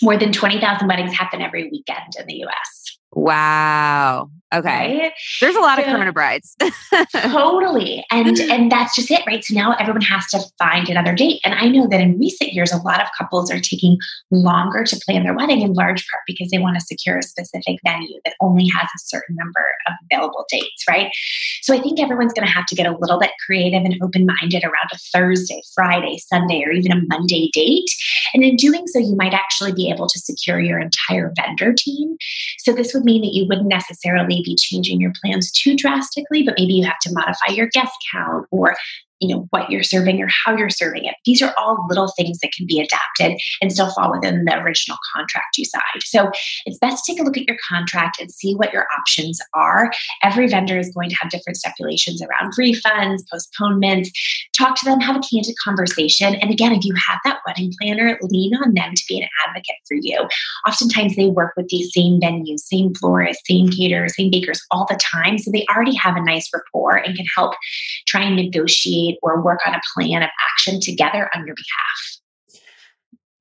[0.02, 2.83] More than 20,000 weddings happen every weekend in the US.
[3.14, 4.30] Wow.
[4.54, 4.98] Okay.
[5.00, 5.12] Right?
[5.40, 6.56] There's a lot so, of Corona brides.
[7.12, 8.04] totally.
[8.10, 8.50] And mm-hmm.
[8.50, 9.44] and that's just it, right?
[9.44, 11.40] So now everyone has to find another date.
[11.44, 13.98] And I know that in recent years, a lot of couples are taking
[14.30, 17.78] longer to plan their wedding in large part because they want to secure a specific
[17.84, 21.10] venue that only has a certain number of available dates, right?
[21.62, 24.62] So I think everyone's going to have to get a little bit creative and open-minded
[24.62, 27.90] around a Thursday, Friday, Sunday, or even a Monday date.
[28.34, 32.16] And in doing so, you might actually be able to secure your entire vendor team.
[32.58, 36.54] So this would mean that you wouldn't necessarily be changing your plans too drastically, but
[36.58, 38.76] maybe you have to modify your guest count or
[39.20, 41.14] you know what you're serving or how you're serving it.
[41.24, 44.98] These are all little things that can be adapted and still fall within the original
[45.14, 46.02] contract you signed.
[46.04, 46.30] So
[46.66, 49.92] it's best to take a look at your contract and see what your options are.
[50.22, 54.10] Every vendor is going to have different stipulations around refunds postponements.
[54.56, 56.34] Talk to them have a candid conversation.
[56.36, 59.76] And again if you have that wedding planner lean on them to be an advocate
[59.86, 60.26] for you.
[60.66, 64.96] Oftentimes they work with these same venues same florists same caterers same bakers all the
[64.96, 65.38] time.
[65.38, 67.54] So they already have a nice rapport and can help
[68.06, 72.20] try and negotiate or work on a plan of action together on your behalf.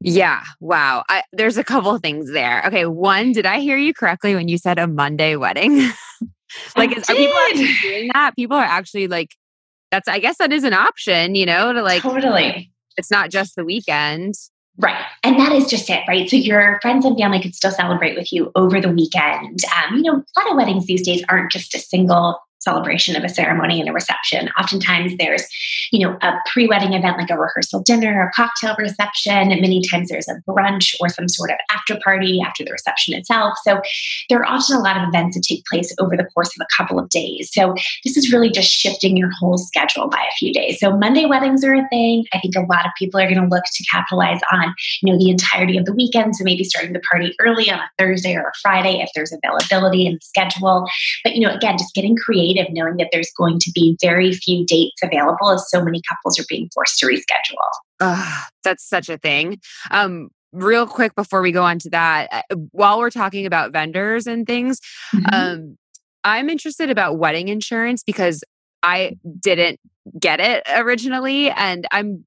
[0.01, 0.43] Yeah.
[0.59, 1.03] Wow.
[1.07, 2.63] I, there's a couple things there.
[2.67, 2.85] Okay.
[2.85, 5.77] One, did I hear you correctly when you said a Monday wedding?
[6.75, 8.35] like, is, are people actually doing that?
[8.35, 9.29] People are actually like
[9.91, 12.71] that's I guess that is an option, you know, to like totally.
[12.97, 14.33] It's not just the weekend.
[14.77, 15.05] Right.
[15.23, 16.27] And that is just it, right?
[16.29, 19.59] So your friends and family could still celebrate with you over the weekend.
[19.77, 23.23] Um, you know, a lot of weddings these days aren't just a single celebration of
[23.23, 24.49] a ceremony and a reception.
[24.59, 25.45] Oftentimes there's,
[25.91, 30.09] you know, a pre-wedding event like a rehearsal dinner, a cocktail reception, and many times
[30.09, 33.57] there's a brunch or some sort of after party after the reception itself.
[33.65, 33.81] So
[34.29, 36.67] there are often a lot of events that take place over the course of a
[36.75, 37.49] couple of days.
[37.51, 40.79] So this is really just shifting your whole schedule by a few days.
[40.79, 42.25] So Monday weddings are a thing.
[42.33, 45.19] I think a lot of people are going to look to capitalize on, you know,
[45.19, 46.35] the entirety of the weekend.
[46.35, 50.13] So maybe starting the party early on a Thursday or a Friday if there's availability
[50.13, 50.85] the schedule.
[51.23, 54.33] But you know, again, just getting creative creative knowing that there's going to be very
[54.33, 57.57] few dates available as so many couples are being forced to reschedule.
[57.99, 59.59] Uh, that's such a thing.
[59.91, 64.27] Um, real quick before we go on to that, uh, while we're talking about vendors
[64.27, 64.79] and things,
[65.13, 65.25] mm-hmm.
[65.33, 65.77] um,
[66.23, 68.43] I'm interested about wedding insurance because
[68.81, 69.79] I didn't
[70.19, 72.25] get it originally and I'm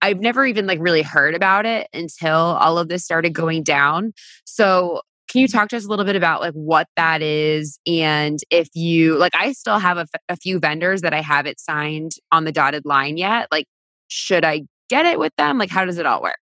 [0.00, 4.14] I've never even like really heard about it until all of this started going down.
[4.44, 8.38] So can you talk to us a little bit about like what that is and
[8.50, 12.12] if you like I still have a, f- a few vendors that I haven't signed
[12.32, 13.48] on the dotted line yet.
[13.52, 13.66] Like
[14.08, 15.58] should I get it with them?
[15.58, 16.38] Like how does it all work?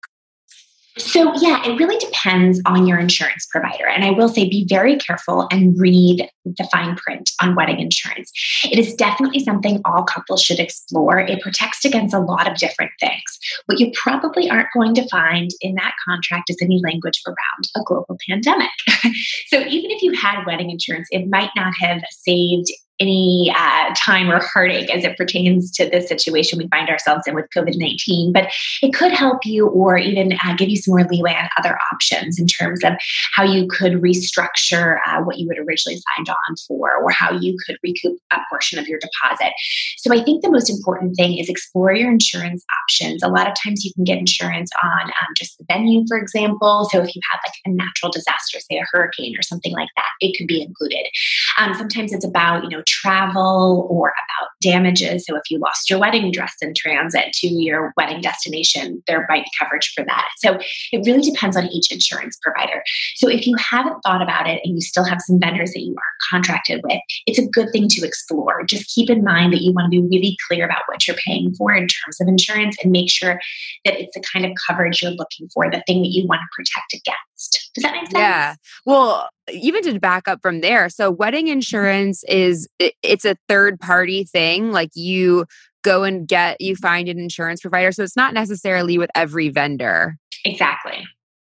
[0.98, 3.86] So, yeah, it really depends on your insurance provider.
[3.86, 8.30] And I will say be very careful and read the fine print on wedding insurance.
[8.64, 11.18] It is definitely something all couples should explore.
[11.18, 13.38] It protects against a lot of different things.
[13.66, 17.80] What you probably aren't going to find in that contract is any language around a
[17.84, 18.70] global pandemic.
[19.48, 24.30] so, even if you had wedding insurance, it might not have saved any uh, time
[24.30, 28.32] or heartache as it pertains to this situation we find ourselves in with COVID 19,
[28.32, 28.48] but
[28.82, 32.38] it could help you or even uh, give you some more leeway on other options
[32.38, 32.94] in terms of
[33.34, 37.56] how you could restructure uh, what you had originally signed on for or how you
[37.66, 39.52] could recoup a portion of your deposit.
[39.98, 43.22] So I think the most important thing is explore your insurance options.
[43.22, 46.88] A lot of times you can get insurance on um, just the venue, for example.
[46.90, 50.06] So if you have like a natural disaster, say a hurricane or something like that,
[50.20, 51.06] it could be included.
[51.58, 55.24] Um, sometimes it's about, you know, travel or about damages.
[55.26, 59.44] So if you lost your wedding dress in transit to your wedding destination, there might
[59.44, 60.28] be coverage for that.
[60.38, 60.58] So
[60.92, 62.82] it really depends on each insurance provider.
[63.16, 65.92] So if you haven't thought about it and you still have some vendors that you
[65.92, 68.64] are contracted with, it's a good thing to explore.
[68.64, 71.54] Just keep in mind that you want to be really clear about what you're paying
[71.54, 73.40] for in terms of insurance and make sure
[73.84, 76.46] that it's the kind of coverage you're looking for, the thing that you want to
[76.54, 77.70] protect against.
[77.74, 78.18] Does that make sense?
[78.18, 78.54] Yeah.
[78.84, 84.24] Well, even to back up from there so wedding insurance is it's a third party
[84.24, 85.44] thing like you
[85.86, 90.18] go and get you find an insurance provider so it's not necessarily with every vendor.
[90.44, 91.06] Exactly.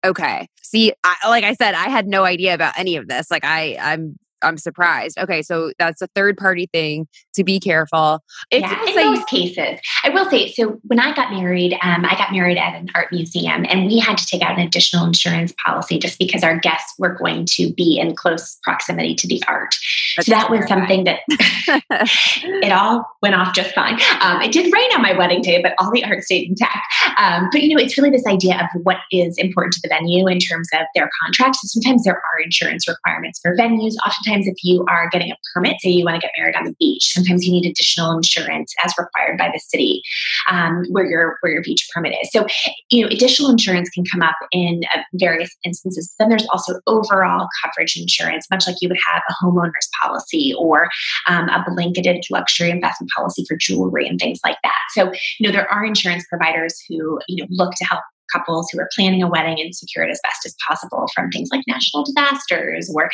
[0.04, 0.48] Okay.
[0.62, 3.78] See I, like i said i had no idea about any of this like i
[3.80, 5.18] i'm I'm surprised.
[5.18, 8.20] Okay, so that's a third party thing to be careful.
[8.50, 10.52] If yeah, in most cases, I will say.
[10.52, 13.98] So when I got married, um, I got married at an art museum, and we
[13.98, 17.72] had to take out an additional insurance policy just because our guests were going to
[17.72, 19.76] be in close proximity to the art.
[20.16, 23.98] That's so that was something that it all went off just fine.
[24.20, 26.86] Um, it did rain on my wedding day, but all the art stayed intact.
[27.18, 30.26] Um, but you know, it's really this idea of what is important to the venue
[30.26, 31.60] in terms of their contracts.
[31.62, 33.94] So sometimes there are insurance requirements for venues.
[34.04, 36.64] Often sometimes if you are getting a permit, say you want to get married on
[36.64, 40.02] the beach, sometimes you need additional insurance as required by the city
[40.50, 42.30] um, where your where your beach permit is.
[42.30, 42.46] So,
[42.90, 46.12] you know, additional insurance can come up in uh, various instances.
[46.18, 50.88] Then there's also overall coverage insurance, much like you would have a homeowner's policy or
[51.26, 54.72] um, a blanketed luxury investment policy for jewelry and things like that.
[54.94, 58.78] So, you know, there are insurance providers who you know look to help couples who
[58.80, 62.04] are planning a wedding and secure it as best as possible from things like national
[62.04, 63.10] disasters or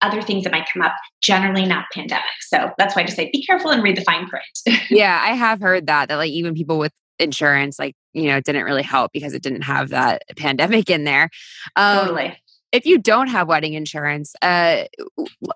[0.00, 2.24] other things that might come up, generally not pandemic.
[2.40, 4.82] So that's why I just say be careful and read the fine print.
[4.90, 8.44] yeah, I have heard that, that like even people with insurance, like, you know, it
[8.44, 11.30] didn't really help because it didn't have that pandemic in there.
[11.76, 12.36] Um, totally
[12.72, 14.84] if you don't have wedding insurance, uh,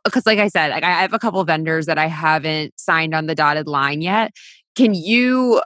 [0.04, 3.26] because like I said, like I have a couple vendors that I haven't signed on
[3.26, 4.32] the dotted line yet.
[4.76, 5.62] Can you,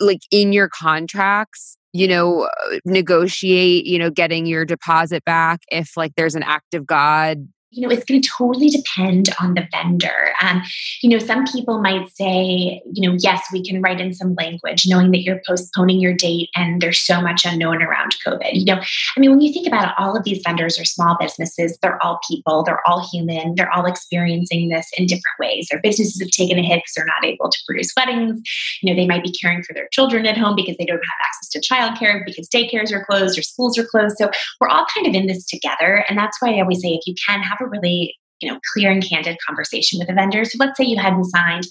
[0.00, 2.48] like in your contracts, you know,
[2.84, 7.86] negotiate, you know, getting your deposit back if like there's an act of God you
[7.86, 10.32] know, it's going to totally depend on the vendor.
[10.42, 10.62] Um,
[11.02, 14.84] you know, some people might say, you know, yes, we can write in some language,
[14.88, 18.50] knowing that you're postponing your date and there's so much unknown around COVID.
[18.52, 18.80] You know,
[19.16, 21.78] I mean, when you think about it, all of these vendors are small businesses.
[21.80, 22.64] They're all people.
[22.64, 23.54] They're all human.
[23.54, 25.68] They're all experiencing this in different ways.
[25.70, 28.40] Their businesses have taken a hit because they're not able to produce weddings.
[28.82, 31.20] You know, they might be caring for their children at home because they don't have
[31.24, 34.16] access to childcare because daycares are closed or schools are closed.
[34.18, 34.30] So
[34.60, 36.04] we're all kind of in this together.
[36.08, 38.90] And that's why I always say, if you can have a really you know, clear
[38.90, 40.52] and candid conversation with the vendors.
[40.52, 41.64] So let's say you hadn't signed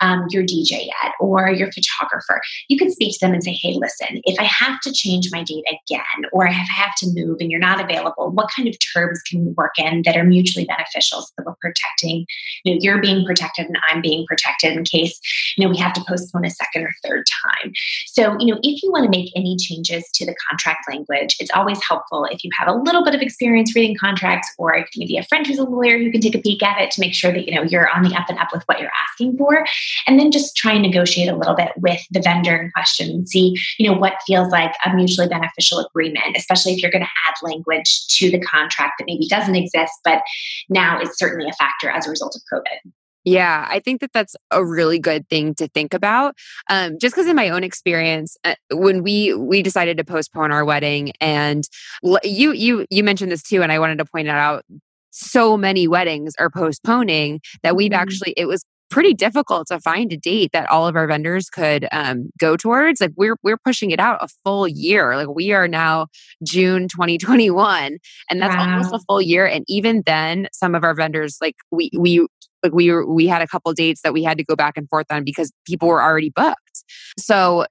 [0.00, 2.40] um, your DJ yet or your photographer.
[2.68, 5.42] You could speak to them and say, hey, listen, if I have to change my
[5.42, 8.76] date again, or if I have to move and you're not available, what kind of
[8.94, 12.26] terms can we work in that are mutually beneficial so that we're protecting,
[12.64, 15.18] you know, you're being protected and I'm being protected in case,
[15.56, 17.72] you know, we have to postpone a second or third time.
[18.06, 21.50] So, you know, if you want to make any changes to the contract language, it's
[21.54, 25.24] always helpful if you have a little bit of experience reading contracts or maybe a
[25.24, 27.46] friend who's a lawyer who can take a peek at it to make sure that,
[27.46, 29.64] you know, you're on the up and up with what you're asking for.
[30.06, 33.28] And then just try and negotiate a little bit with the vendor in question and
[33.28, 37.08] see, you know, what feels like a mutually beneficial agreement, especially if you're going to
[37.26, 40.22] add language to the contract that maybe doesn't exist, but
[40.68, 42.92] now is certainly a factor as a result of COVID.
[43.24, 46.34] Yeah, I think that that's a really good thing to think about.
[46.68, 50.64] Um, just because in my own experience, uh, when we we decided to postpone our
[50.64, 51.68] wedding, and
[52.04, 54.64] l- you you you mentioned this too, and I wanted to point it out.
[55.12, 58.00] So many weddings are postponing that we've mm-hmm.
[58.00, 61.88] actually it was pretty difficult to find a date that all of our vendors could
[61.92, 63.00] um, go towards.
[63.00, 65.16] Like we're we're pushing it out a full year.
[65.16, 66.08] Like we are now
[66.44, 67.98] June 2021,
[68.30, 68.74] and that's wow.
[68.74, 69.46] almost a full year.
[69.46, 72.26] And even then, some of our vendors like we we
[72.62, 74.86] like we were we had a couple dates that we had to go back and
[74.90, 76.84] forth on because people were already booked.
[77.18, 77.64] So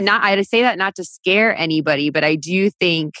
[0.00, 3.12] not I had to say that not to scare anybody, but I do think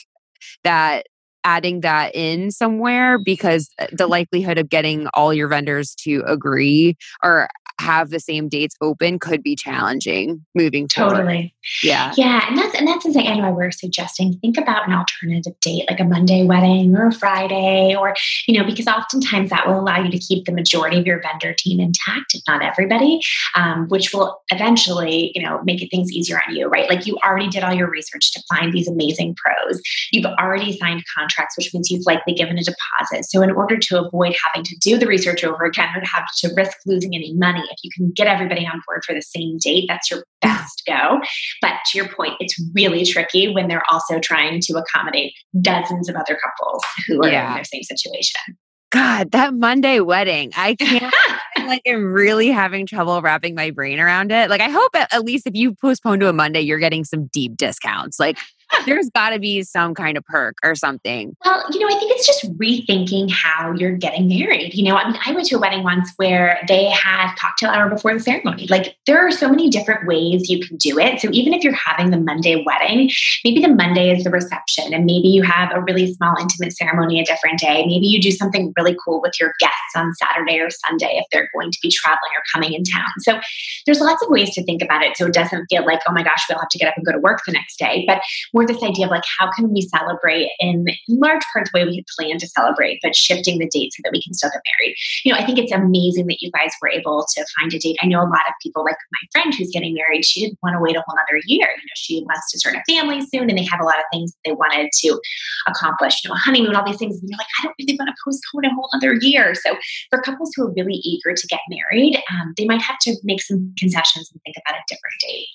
[0.64, 1.06] that
[1.44, 6.96] adding that in somewhere because uh, the likelihood of getting all your vendors to agree
[7.22, 7.48] or
[7.80, 11.22] have the same dates open could be challenging moving totally.
[11.22, 11.50] Forward.
[11.82, 12.12] Yeah.
[12.16, 12.44] Yeah.
[12.46, 16.04] And that's and that's exactly why we're suggesting think about an alternative date, like a
[16.04, 18.14] Monday wedding or a Friday, or
[18.46, 21.54] you know, because oftentimes that will allow you to keep the majority of your vendor
[21.54, 23.20] team intact, if not everybody,
[23.56, 26.88] um, which will eventually, you know, make it things easier on you, right?
[26.88, 29.80] Like you already did all your research to find these amazing pros.
[30.12, 33.24] You've already signed contracts, which means you've likely given a deposit.
[33.24, 36.26] So in order to avoid having to do the research over again or to have
[36.38, 39.58] to risk losing any money, if you can get everybody on board for the same
[39.58, 41.20] date, that's your best go.
[41.60, 46.16] But to your point, it's really tricky when they're also trying to accommodate dozens of
[46.16, 47.48] other couples who are yeah.
[47.48, 48.56] in their same situation.
[48.90, 50.50] God, that Monday wedding.
[50.56, 54.50] I can't like I like am really having trouble wrapping my brain around it.
[54.50, 57.26] Like I hope at, at least if you postpone to a Monday, you're getting some
[57.28, 58.18] deep discounts.
[58.18, 58.36] Like
[58.86, 61.36] there's got to be some kind of perk or something.
[61.44, 64.74] Well, you know, I think it's just rethinking how you're getting married.
[64.74, 67.88] You know, I mean, I went to a wedding once where they had cocktail hour
[67.88, 68.66] before the ceremony.
[68.68, 71.20] Like, there are so many different ways you can do it.
[71.20, 73.10] So, even if you're having the Monday wedding,
[73.44, 77.20] maybe the Monday is the reception, and maybe you have a really small, intimate ceremony
[77.20, 77.84] a different day.
[77.86, 81.48] Maybe you do something really cool with your guests on Saturday or Sunday if they're
[81.54, 83.10] going to be traveling or coming in town.
[83.20, 83.40] So,
[83.86, 86.22] there's lots of ways to think about it so it doesn't feel like, oh my
[86.22, 88.04] gosh, we'll have to get up and go to work the next day.
[88.06, 88.20] But
[88.66, 92.04] this idea of like how can we celebrate in, large part the way we had
[92.18, 94.96] planned to celebrate, but shifting the date so that we can still get married.
[95.24, 97.96] You know, I think it's amazing that you guys were able to find a date.
[98.02, 100.74] I know a lot of people, like my friend who's getting married, she didn't want
[100.74, 101.68] to wait a whole other year.
[101.68, 104.04] You know, she wants to start a family soon and they have a lot of
[104.12, 105.20] things they wanted to
[105.66, 107.18] accomplish, you know, a honeymoon, all these things.
[107.20, 109.54] And you're like, I don't really want to postpone a whole other year.
[109.54, 109.76] So
[110.10, 113.42] for couples who are really eager to get married, um, they might have to make
[113.42, 115.48] some concessions and think about a different date.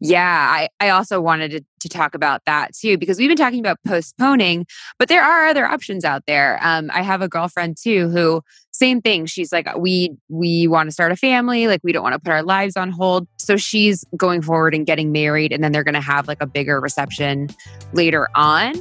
[0.00, 3.60] Yeah, I, I also wanted to, to talk about that too, because we've been talking
[3.60, 4.66] about postponing,
[4.98, 6.58] but there are other options out there.
[6.62, 9.26] Um, I have a girlfriend too who same thing.
[9.26, 12.32] She's like, we we want to start a family, like we don't want to put
[12.32, 13.28] our lives on hold.
[13.38, 16.80] So she's going forward and getting married, and then they're gonna have like a bigger
[16.80, 17.48] reception
[17.92, 18.74] later on.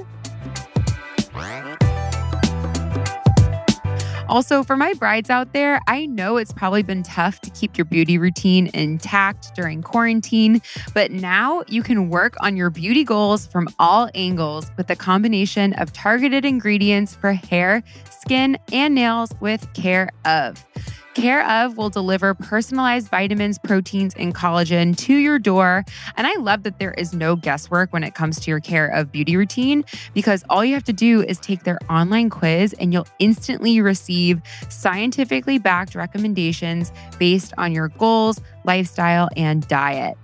[4.32, 7.84] Also, for my brides out there, I know it's probably been tough to keep your
[7.84, 10.62] beauty routine intact during quarantine,
[10.94, 15.74] but now you can work on your beauty goals from all angles with a combination
[15.74, 20.66] of targeted ingredients for hair, skin, and nails with Care of.
[21.14, 25.84] Care of will deliver personalized vitamins, proteins, and collagen to your door.
[26.16, 29.12] And I love that there is no guesswork when it comes to your Care of
[29.12, 29.84] beauty routine
[30.14, 34.42] because all you have to do is take their online quiz and you'll instantly receive
[34.70, 40.18] scientifically backed recommendations based on your goals lifestyle, and diet.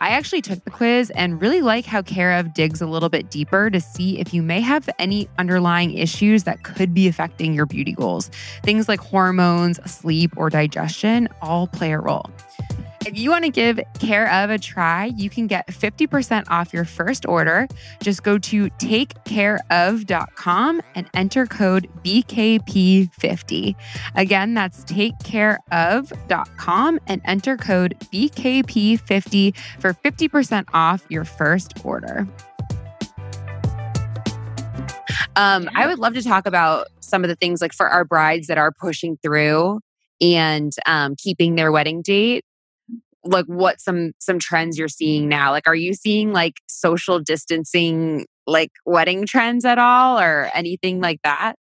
[0.00, 3.30] I actually took the quiz and really like how Care of digs a little bit
[3.30, 7.66] deeper to see if you may have any underlying issues that could be affecting your
[7.66, 8.30] beauty goals.
[8.62, 12.30] Things like hormones, sleep, or digestion all play a role.
[13.06, 16.84] If you want to give Care of a try, you can get 50% off your
[16.84, 17.66] first order.
[18.02, 23.74] Just go to takecareof.com and enter code BKP50.
[24.14, 32.28] Again, that's takecareof.com and enter code BKP50 for 50% off your first order.
[35.36, 38.48] Um, I would love to talk about some of the things like for our brides
[38.48, 39.80] that are pushing through
[40.20, 42.44] and um, keeping their wedding date
[43.24, 48.26] like what some some trends you're seeing now like are you seeing like social distancing
[48.46, 51.54] like wedding trends at all or anything like that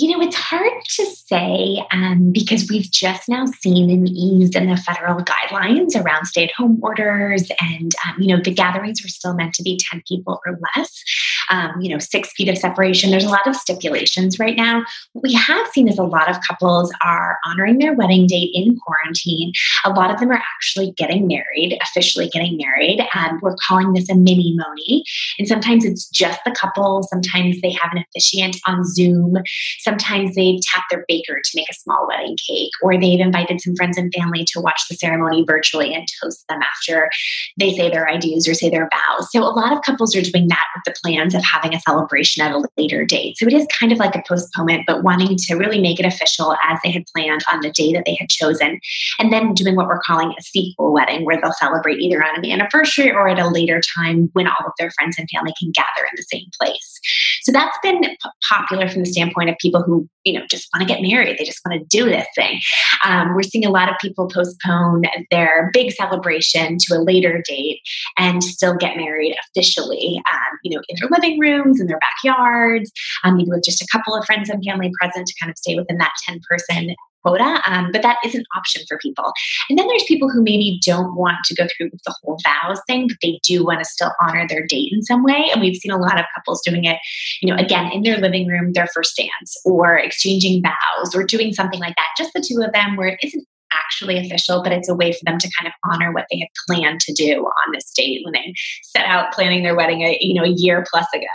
[0.00, 4.70] you know, it's hard to say um, because we've just now seen an ease in
[4.70, 7.50] the federal guidelines around stay at home orders.
[7.60, 11.02] And, um, you know, the gatherings were still meant to be 10 people or less,
[11.48, 13.10] um, you know, six feet of separation.
[13.10, 14.84] There's a lot of stipulations right now.
[15.12, 18.78] What we have seen is a lot of couples are honoring their wedding date in
[18.78, 19.52] quarantine.
[19.84, 23.00] A lot of them are actually getting married, officially getting married.
[23.14, 25.02] And we're calling this a minimony.
[25.38, 29.36] And sometimes it's just the couple, sometimes they have an officiant on Zoom.
[29.78, 33.74] Sometimes they've tapped their baker to make a small wedding cake, or they've invited some
[33.74, 37.10] friends and family to watch the ceremony virtually and toast them after
[37.58, 39.28] they say their ideas or say their vows.
[39.32, 42.42] So a lot of couples are doing that with the plans of having a celebration
[42.42, 43.36] at a later date.
[43.38, 46.56] So it is kind of like a postponement, but wanting to really make it official
[46.68, 48.80] as they had planned on the day that they had chosen.
[49.18, 52.50] And then doing what we're calling a sequel wedding, where they'll celebrate either on an
[52.50, 56.06] anniversary or at a later time when all of their friends and family can gather
[56.06, 57.00] in the same place.
[57.42, 58.16] So that's been p-
[58.48, 61.44] popular from the standpoint of people who you know just want to get married they
[61.44, 62.60] just want to do this thing.
[63.04, 67.80] Um, we're seeing a lot of people postpone their big celebration to a later date
[68.18, 72.90] and still get married officially um, you know in their living rooms in their backyards
[73.24, 75.74] um, maybe with just a couple of friends and family present to kind of stay
[75.74, 79.32] within that 10 person quota, um, but that is an option for people.
[79.68, 82.80] And then there's people who maybe don't want to go through with the whole vows
[82.86, 85.48] thing, but they do want to still honor their date in some way.
[85.52, 86.98] And we've seen a lot of couples doing it,
[87.42, 91.52] you know, again, in their living room, their first dance, or exchanging vows, or doing
[91.52, 94.88] something like that, just the two of them, where it isn't actually official, but it's
[94.88, 97.72] a way for them to kind of honor what they had planned to do on
[97.72, 98.52] this date when they
[98.82, 101.26] set out planning their wedding, a, you know, a year plus ago.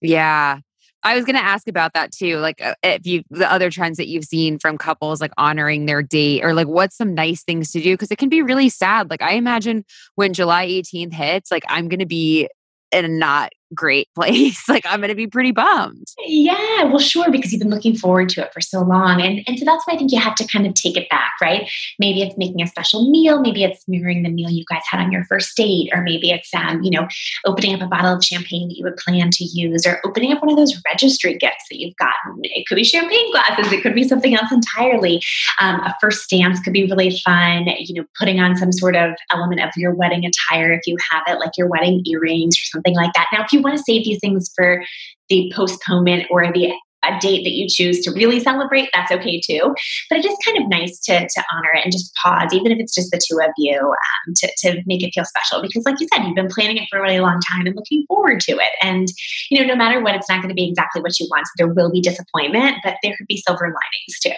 [0.00, 0.58] Yeah.
[1.04, 2.38] I was going to ask about that too.
[2.38, 6.02] Like, uh, if you, the other trends that you've seen from couples, like honoring their
[6.02, 7.96] date, or like what's some nice things to do?
[7.96, 9.10] Cause it can be really sad.
[9.10, 9.84] Like, I imagine
[10.14, 12.48] when July 18th hits, like, I'm going to be
[12.92, 14.68] in a not great place.
[14.68, 16.06] like I'm going to be pretty bummed.
[16.26, 19.20] Yeah, well, sure, because you've been looking forward to it for so long.
[19.20, 21.32] And, and so that's why I think you have to kind of take it back,
[21.40, 21.70] right?
[21.98, 23.40] Maybe it's making a special meal.
[23.40, 25.90] Maybe it's mirroring the meal you guys had on your first date.
[25.92, 27.06] Or maybe it's, um, you know,
[27.46, 30.42] opening up a bottle of champagne that you would plan to use or opening up
[30.42, 32.40] one of those registry gifts that you've gotten.
[32.42, 33.72] It could be champagne glasses.
[33.72, 35.22] It could be something else entirely.
[35.60, 37.66] Um, a first dance could be really fun.
[37.78, 41.22] You know, putting on some sort of element of your wedding attire if you have
[41.26, 43.26] it, like your wedding earrings or something like that.
[43.32, 44.84] Now, if you want to save these things for
[45.28, 46.72] the postponement or the
[47.04, 49.74] a date that you choose to really celebrate, that's okay too.
[50.08, 52.78] But it is kind of nice to, to honor it and just pause, even if
[52.78, 55.62] it's just the two of you, um, to, to make it feel special.
[55.62, 58.04] Because, like you said, you've been planning it for a really long time and looking
[58.06, 58.70] forward to it.
[58.82, 59.08] And,
[59.50, 61.46] you know, no matter what, it's not going to be exactly what you want.
[61.46, 64.30] So there will be disappointment, but there could be silver linings too.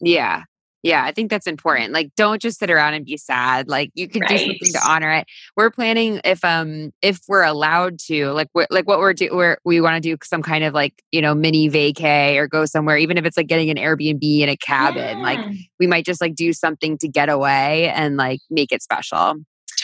[0.00, 0.44] Yeah.
[0.82, 1.92] Yeah, I think that's important.
[1.92, 3.68] Like don't just sit around and be sad.
[3.68, 4.30] Like you can right.
[4.30, 5.26] do something to honor it.
[5.56, 9.58] We're planning if um if we're allowed to, like we're, like what we're do we're,
[9.64, 12.96] we want to do some kind of like, you know, mini vacay or go somewhere
[12.96, 15.18] even if it's like getting an Airbnb in a cabin.
[15.18, 15.24] Yeah.
[15.24, 15.40] Like
[15.80, 19.34] we might just like do something to get away and like make it special.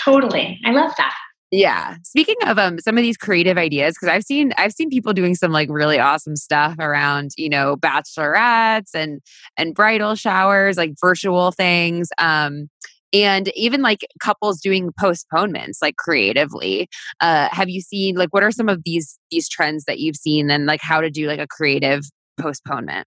[0.05, 0.61] Totally.
[0.65, 1.15] I love that.
[1.57, 1.97] Yeah.
[2.03, 5.37] Speaking of um some of these creative ideas, because I've seen I've seen people doing
[5.37, 9.21] some like really awesome stuff around, you know, bachelorettes and
[9.57, 12.09] and bridal showers, like virtual things.
[12.19, 12.69] Um
[13.13, 16.89] and even like couples doing postponements like creatively
[17.21, 20.51] uh have you seen like what are some of these these trends that you've seen
[20.51, 22.03] and like how to do like a creative
[22.41, 23.07] postponement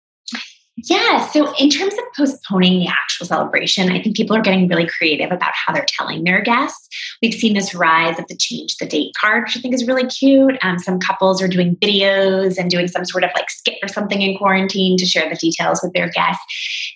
[0.86, 1.26] yeah.
[1.28, 5.32] So, in terms of postponing the actual celebration, I think people are getting really creative
[5.32, 6.90] about how they're telling their guests.
[7.22, 10.06] We've seen this rise of the change the date card, which I think is really
[10.08, 10.58] cute.
[10.62, 14.22] Um, some couples are doing videos and doing some sort of like skit or something
[14.22, 16.44] in quarantine to share the details with their guests.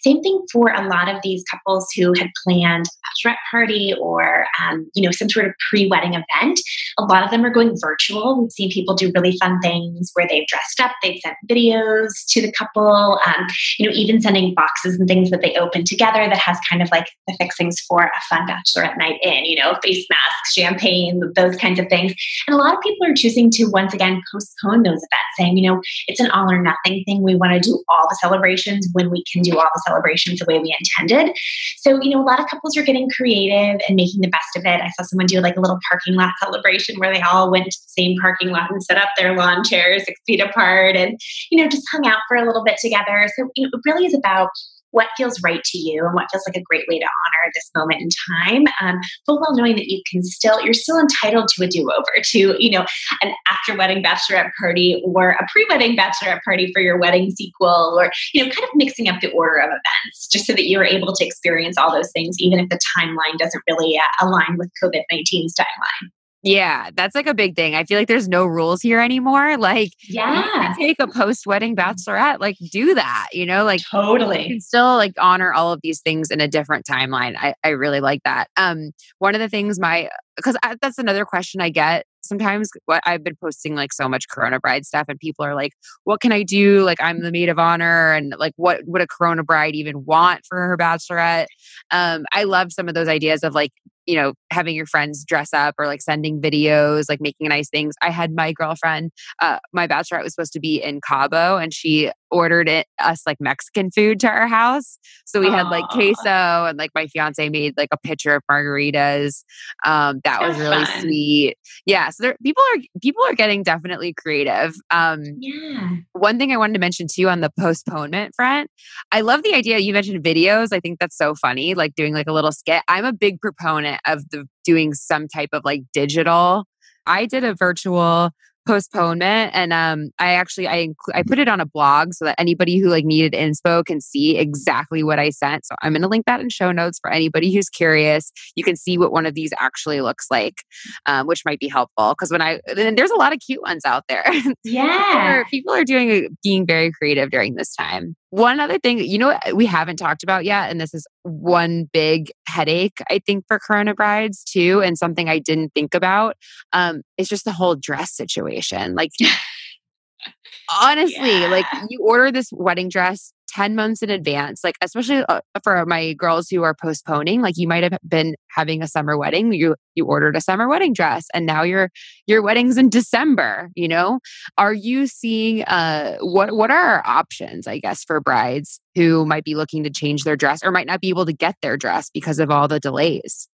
[0.02, 4.48] Same thing for a lot of these couples who had planned a bachelorette party or,
[4.62, 6.60] um, you know, some sort of pre wedding event.
[6.98, 8.42] A lot of them are going virtual.
[8.42, 12.42] We've seen people do really fun things where they've dressed up, they've sent videos to
[12.42, 13.20] the couple.
[13.26, 16.82] Um, you know, even sending boxes and things that they open together that has kind
[16.82, 21.22] of like the fixings for a fun bachelorette night in, you know, face masks, champagne,
[21.36, 22.14] those kinds of things.
[22.48, 25.70] And a lot of people are choosing to once again postpone those events, saying, you
[25.70, 27.24] know, it's an all or nothing thing.
[27.24, 30.46] We want to do all the celebrations when we can do all the celebrations the
[30.46, 31.36] way we intended.
[31.78, 34.66] So, you know, a lot of couples are getting creative and making the best of
[34.66, 34.82] it.
[34.82, 37.78] I saw someone do like a little parking lot celebration where they all went to
[37.78, 41.20] the same parking lot and set up their lawn chairs six feet apart and,
[41.52, 43.28] you know, just hung out for a little bit together.
[43.38, 44.50] So, you know, it really is about
[44.92, 47.70] what feels right to you and what feels like a great way to honor this
[47.76, 48.10] moment in
[48.48, 48.64] time.
[48.82, 52.24] Um, full well knowing that you can still, you're still entitled to a do over,
[52.24, 52.86] to, you know,
[53.22, 57.98] an after wedding bachelorette party or a pre wedding bachelorette party for your wedding sequel
[58.00, 60.86] or, you know, kind of mixing up the order of events just so that you're
[60.86, 64.72] able to experience all those things, even if the timeline doesn't really uh, align with
[64.82, 66.10] COVID 19's timeline.
[66.48, 67.76] Yeah, that's like a big thing.
[67.76, 69.58] I feel like there's no rules here anymore.
[69.58, 74.44] Like, yeah, take a post wedding bachelorette, like do that, you know, like totally.
[74.44, 77.36] You can still like honor all of these things in a different timeline.
[77.38, 78.48] I, I really like that.
[78.56, 82.70] Um, one of the things my because that's another question I get sometimes.
[82.86, 85.74] What I've been posting like so much Corona bride stuff, and people are like,
[86.04, 86.84] "What can I do?
[86.84, 90.42] Like, I'm the maid of honor, and like, what would a Corona bride even want
[90.48, 91.48] for her bachelorette?"
[91.92, 93.72] Um, I love some of those ideas of like
[94.08, 97.94] you know, having your friends dress up or like sending videos, like making nice things.
[98.02, 102.10] I had my girlfriend, uh, my bachelorette was supposed to be in Cabo and she
[102.32, 104.98] ordered it us like Mexican food to our house.
[105.26, 105.58] So we Aww.
[105.58, 109.44] had like queso and like my fiance made like a pitcher of margaritas.
[109.86, 111.02] Um, that was really fun.
[111.02, 111.58] sweet.
[111.86, 112.10] Yeah.
[112.10, 114.76] So there, people are people are getting definitely creative.
[114.90, 115.98] Um, yeah.
[116.14, 118.70] One thing I wanted to mention too on the postponement front,
[119.12, 120.70] I love the idea you mentioned videos.
[120.72, 122.82] I think that's so funny, like doing like a little skit.
[122.88, 126.66] I'm a big proponent of the doing some type of like digital.
[127.06, 128.32] I did a virtual
[128.68, 132.40] postponement and um i actually i inc- i put it on a blog so that
[132.40, 135.66] anybody who like needed inspo can see exactly what i sent.
[135.66, 138.32] So i'm going to link that in show notes for anybody who's curious.
[138.56, 140.64] You can see what one of these actually looks like
[141.06, 143.86] um, which might be helpful because when i then there's a lot of cute ones
[143.86, 144.26] out there.
[144.64, 144.84] Yeah.
[144.84, 149.18] People, are, people are doing being very creative during this time one other thing, you
[149.18, 153.60] know, we haven't talked about yet, and this is one big headache, I think, for
[153.60, 156.36] Corona brides too, and something I didn't think about.
[156.74, 158.96] Um, it's just the whole dress situation.
[158.96, 159.12] Like,
[160.82, 161.48] honestly, yeah.
[161.48, 166.14] like you order this wedding dress 10 months in advance like especially uh, for my
[166.14, 170.06] girls who are postponing like you might have been having a summer wedding you you
[170.06, 171.90] ordered a summer wedding dress and now your
[172.26, 174.20] your wedding's in December you know?
[174.58, 179.44] Are you seeing uh what what are our options i guess for brides who might
[179.44, 182.10] be looking to change their dress or might not be able to get their dress
[182.10, 183.48] because of all the delays?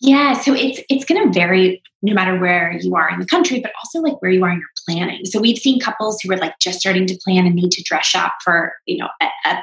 [0.00, 3.60] Yeah, so it's it's going to vary no matter where you are in the country,
[3.60, 5.24] but also like where you are in your planning.
[5.24, 8.06] So we've seen couples who are like just starting to plan and need to dress
[8.06, 9.58] shop for you know a, a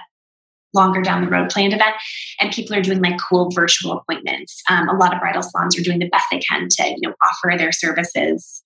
[0.73, 1.95] longer down the road planned event,
[2.39, 4.61] and people are doing like cool virtual appointments.
[4.69, 7.13] Um, a lot of bridal salons are doing the best they can to you know
[7.21, 8.63] offer their services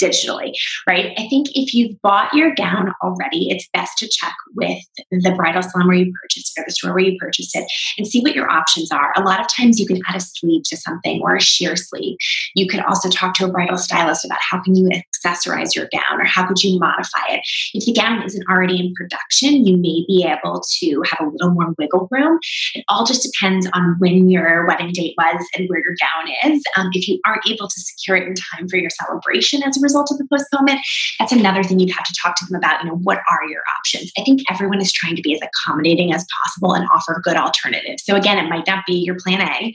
[0.00, 0.52] digitally,
[0.86, 1.12] right?
[1.18, 4.78] I think if you've bought your gown already, it's best to check with
[5.10, 7.64] the bridal salon where you purchased it or the store where you purchased it
[7.98, 9.12] and see what your options are.
[9.16, 12.16] A lot of times you can add a sleeve to something or a sheer sleeve.
[12.54, 16.20] You could also talk to a bridal stylist about how can you accessorize your gown
[16.20, 17.40] or how could you modify it.
[17.74, 21.50] If the gown isn't already in production, you may be able to have a little
[21.50, 22.38] more wiggle room.
[22.74, 26.62] It all just depends on when your wedding date was and where your gown is.
[26.76, 29.80] Um, if you aren't able to secure it in time for your celebration as a
[29.86, 30.80] result of the postponement,
[31.18, 32.82] that's another thing you'd have to talk to them about.
[32.82, 34.10] You know, what are your options?
[34.18, 38.02] I think everyone is trying to be as accommodating as possible and offer good alternatives.
[38.04, 39.72] So again, it might not be your plan A,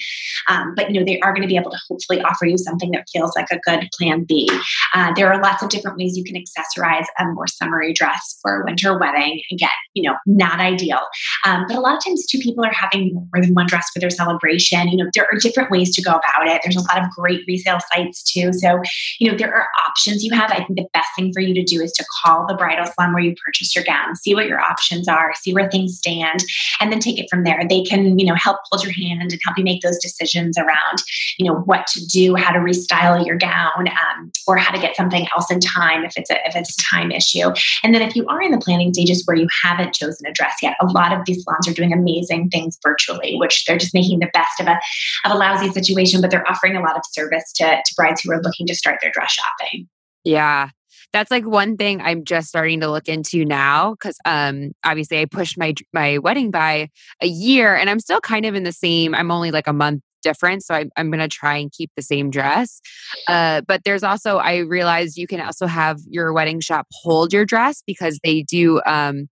[0.52, 2.92] um, but you know they are going to be able to hopefully offer you something
[2.92, 4.50] that feels like a good plan B.
[4.94, 8.62] Uh, there are lots of different ways you can accessorize a more summery dress for
[8.62, 9.42] a winter wedding.
[9.52, 11.02] Again, you know, not ideal,
[11.46, 14.00] um, but a lot of times two people are having more than one dress for
[14.00, 14.88] their celebration.
[14.90, 16.62] You know, there are different ways to go about it.
[16.64, 18.52] There's a lot of great resale sites too.
[18.54, 18.82] So,
[19.20, 21.54] you know, there are options options you have, I think the best thing for you
[21.54, 24.48] to do is to call the bridal salon where you purchased your gown, see what
[24.48, 26.44] your options are, see where things stand,
[26.80, 27.62] and then take it from there.
[27.68, 31.04] They can, you know, help hold your hand and help you make those decisions around,
[31.38, 34.96] you know, what to do, how to restyle your gown, um, or how to get
[34.96, 37.52] something else in time if it's a if it's a time issue.
[37.84, 40.56] And then if you are in the planning stages where you haven't chosen a dress
[40.64, 44.20] yet, a lot of these salons are doing amazing things virtually, which they're just making
[44.20, 44.80] the best of a
[45.26, 48.32] of a lousy situation, but they're offering a lot of service to, to brides who
[48.32, 49.88] are looking to start their dress shopping.
[50.24, 50.70] Yeah.
[51.14, 55.26] That's like one thing I'm just starting to look into now cuz um obviously I
[55.26, 56.90] pushed my my wedding by
[57.22, 60.02] a year and I'm still kind of in the same I'm only like a month
[60.22, 62.82] difference so I, i'm going to try and keep the same dress
[63.28, 67.46] uh, but there's also i realized you can also have your wedding shop hold your
[67.46, 69.28] dress because they do um,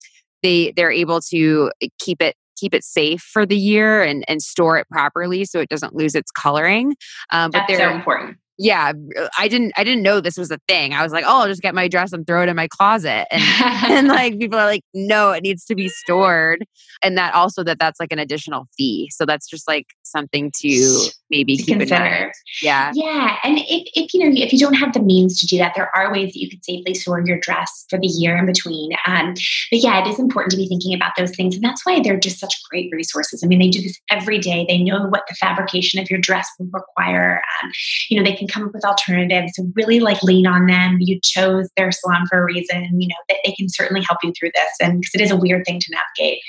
[0.43, 4.77] they they're able to keep it keep it safe for the year and and store
[4.77, 6.95] it properly so it doesn't lose its coloring
[7.31, 8.93] um, but That's they're so important yeah
[9.37, 10.93] i didn't i didn't know this was a thing.
[10.93, 13.27] I was like oh i'll just get my dress and throw it in my closet.
[13.31, 13.43] And
[13.91, 16.65] and like people are like no it needs to be stored.
[17.03, 19.09] And that also that that's like an additional fee.
[19.11, 22.31] So that's just like something to maybe keep consider.
[22.61, 22.91] Yeah.
[22.93, 23.37] Yeah.
[23.43, 25.89] And if, if you know, if you don't have the means to do that, there
[25.95, 28.91] are ways that you can safely store your dress for the year in between.
[29.05, 29.33] Um,
[29.71, 31.55] but yeah, it is important to be thinking about those things.
[31.55, 33.43] And that's why they're just such great resources.
[33.43, 34.65] I mean, they do this every day.
[34.67, 37.41] They know what the fabrication of your dress will require.
[37.61, 37.71] Um,
[38.09, 39.53] you know, they can come up with alternatives.
[39.55, 40.97] So really like lean on them.
[40.99, 44.31] You chose their salon for a reason, you know, that they can certainly help you
[44.39, 44.69] through this.
[44.81, 46.41] And because it is a weird thing to navigate.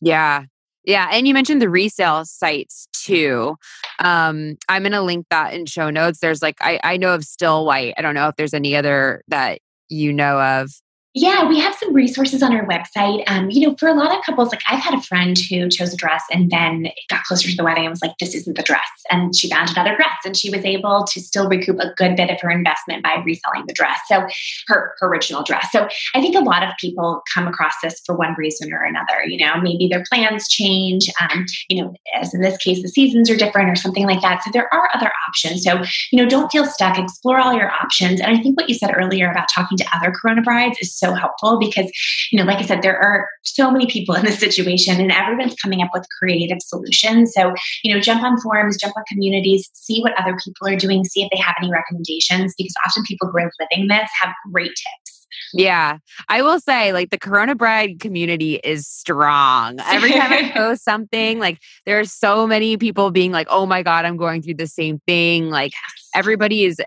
[0.00, 0.44] Yeah.
[0.84, 1.08] Yeah.
[1.12, 3.56] And you mentioned the resale sites too.
[3.98, 6.18] Um, I'm to link that in show notes.
[6.20, 7.94] There's like, I, I know of Stillwhite.
[7.96, 10.70] I don't know if there's any other that you know of.
[11.14, 13.22] Yeah, we have some resources on our website.
[13.26, 15.92] Um, you know, for a lot of couples, like I've had a friend who chose
[15.92, 18.62] a dress and then got closer to the wedding and was like, this isn't the
[18.62, 18.88] dress.
[19.10, 22.30] And she found another dress and she was able to still recoup a good bit
[22.30, 24.00] of her investment by reselling the dress.
[24.08, 24.26] So
[24.68, 25.70] her, her original dress.
[25.70, 29.22] So I think a lot of people come across this for one reason or another.
[29.26, 31.10] You know, maybe their plans change.
[31.20, 34.42] Um, you know, as in this case, the seasons are different or something like that.
[34.44, 35.62] So there are other options.
[35.62, 38.18] So, you know, don't feel stuck, explore all your options.
[38.18, 41.14] And I think what you said earlier about talking to other Corona brides is so
[41.14, 41.90] helpful because,
[42.30, 45.54] you know, like I said, there are so many people in this situation and everyone's
[45.56, 47.32] coming up with creative solutions.
[47.34, 51.04] So, you know, jump on forums, jump on communities, see what other people are doing,
[51.04, 54.68] see if they have any recommendations because often people who are living this have great
[54.68, 55.26] tips.
[55.54, 55.98] Yeah.
[56.28, 59.80] I will say, like, the Corona Bride community is strong.
[59.80, 63.82] Every time I post something, like, there are so many people being like, oh my
[63.82, 65.50] God, I'm going through the same thing.
[65.50, 66.08] Like, yes.
[66.14, 66.80] everybody is,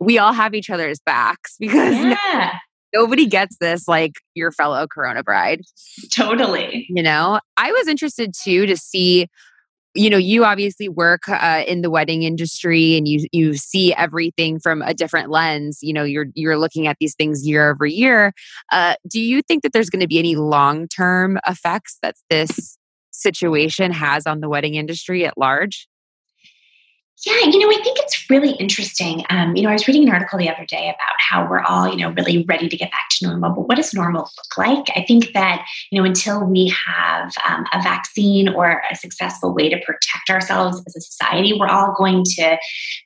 [0.00, 1.94] we all have each other's backs because
[2.32, 2.52] yeah
[2.92, 5.62] nobody gets this like your fellow Corona bride.
[6.12, 6.86] Totally.
[6.88, 9.28] You know, I was interested too to see
[9.94, 14.58] you know you obviously work uh, in the wedding industry and you you see everything
[14.58, 18.32] from a different lens you know you're you're looking at these things year over year
[18.72, 22.78] uh, do you think that there's going to be any long term effects that this
[23.10, 25.86] situation has on the wedding industry at large
[27.24, 29.24] yeah, you know, I think it's really interesting.
[29.30, 31.88] Um, you know, I was reading an article the other day about how we're all,
[31.88, 33.54] you know, really ready to get back to normal.
[33.54, 34.86] But what does normal look like?
[34.96, 39.68] I think that, you know, until we have um, a vaccine or a successful way
[39.68, 42.58] to protect ourselves as a society, we're all going to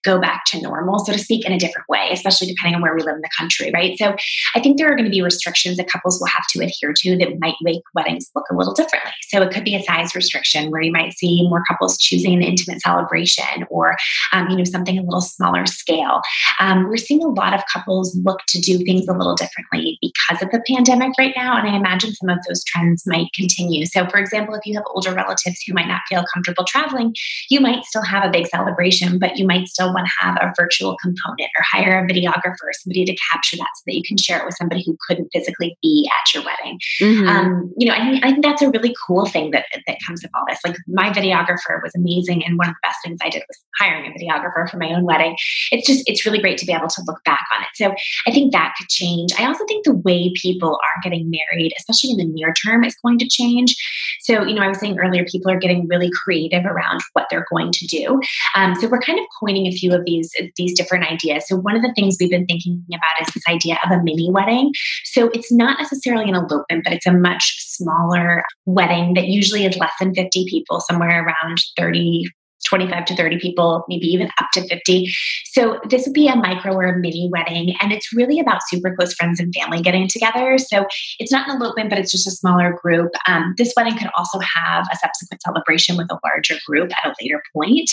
[0.02, 2.94] go back to normal, so to speak, in a different way, especially depending on where
[2.94, 3.98] we live in the country, right?
[3.98, 4.16] So
[4.54, 7.18] I think there are going to be restrictions that couples will have to adhere to
[7.18, 9.12] that might make weddings look a little differently.
[9.28, 12.42] So it could be a size restriction where you might see more couples choosing an
[12.42, 13.96] intimate celebration or
[14.32, 16.20] um, you know, something a little smaller scale.
[16.60, 20.42] Um, we're seeing a lot of couples look to do things a little differently because
[20.42, 21.56] of the pandemic right now.
[21.56, 23.86] And I imagine some of those trends might continue.
[23.86, 27.14] So, for example, if you have older relatives who might not feel comfortable traveling,
[27.50, 30.52] you might still have a big celebration, but you might still want to have a
[30.56, 34.40] virtual component or hire a videographer, somebody to capture that so that you can share
[34.40, 36.78] it with somebody who couldn't physically be at your wedding.
[37.00, 37.28] Mm-hmm.
[37.28, 40.22] Um, you know, I think, I think that's a really cool thing that, that comes
[40.22, 40.58] with all this.
[40.64, 42.44] Like my videographer was amazing.
[42.44, 43.58] And one of the best things I did was
[43.96, 45.36] hiring a videographer for my own wedding.
[45.72, 47.68] It's just, it's really great to be able to look back on it.
[47.74, 47.94] So
[48.26, 49.32] I think that could change.
[49.38, 52.96] I also think the way people are getting married, especially in the near term, is
[52.96, 53.74] going to change.
[54.20, 57.46] So, you know, I was saying earlier, people are getting really creative around what they're
[57.50, 58.20] going to do.
[58.54, 61.46] Um, so we're kind of coining a few of these, these different ideas.
[61.48, 64.30] So one of the things we've been thinking about is this idea of a mini
[64.30, 64.72] wedding.
[65.04, 69.76] So it's not necessarily an elopement, but it's a much smaller wedding that usually is
[69.76, 72.28] less than 50 people, somewhere around 30,
[72.66, 75.10] 25 to 30 people, maybe even up to 50.
[75.44, 77.74] So this would be a micro or a mini wedding.
[77.80, 80.58] And it's really about super close friends and family getting together.
[80.58, 80.86] So
[81.18, 83.10] it's not an elopement, but it's just a smaller group.
[83.26, 87.14] Um, this wedding could also have a subsequent celebration with a larger group at a
[87.20, 87.90] later point.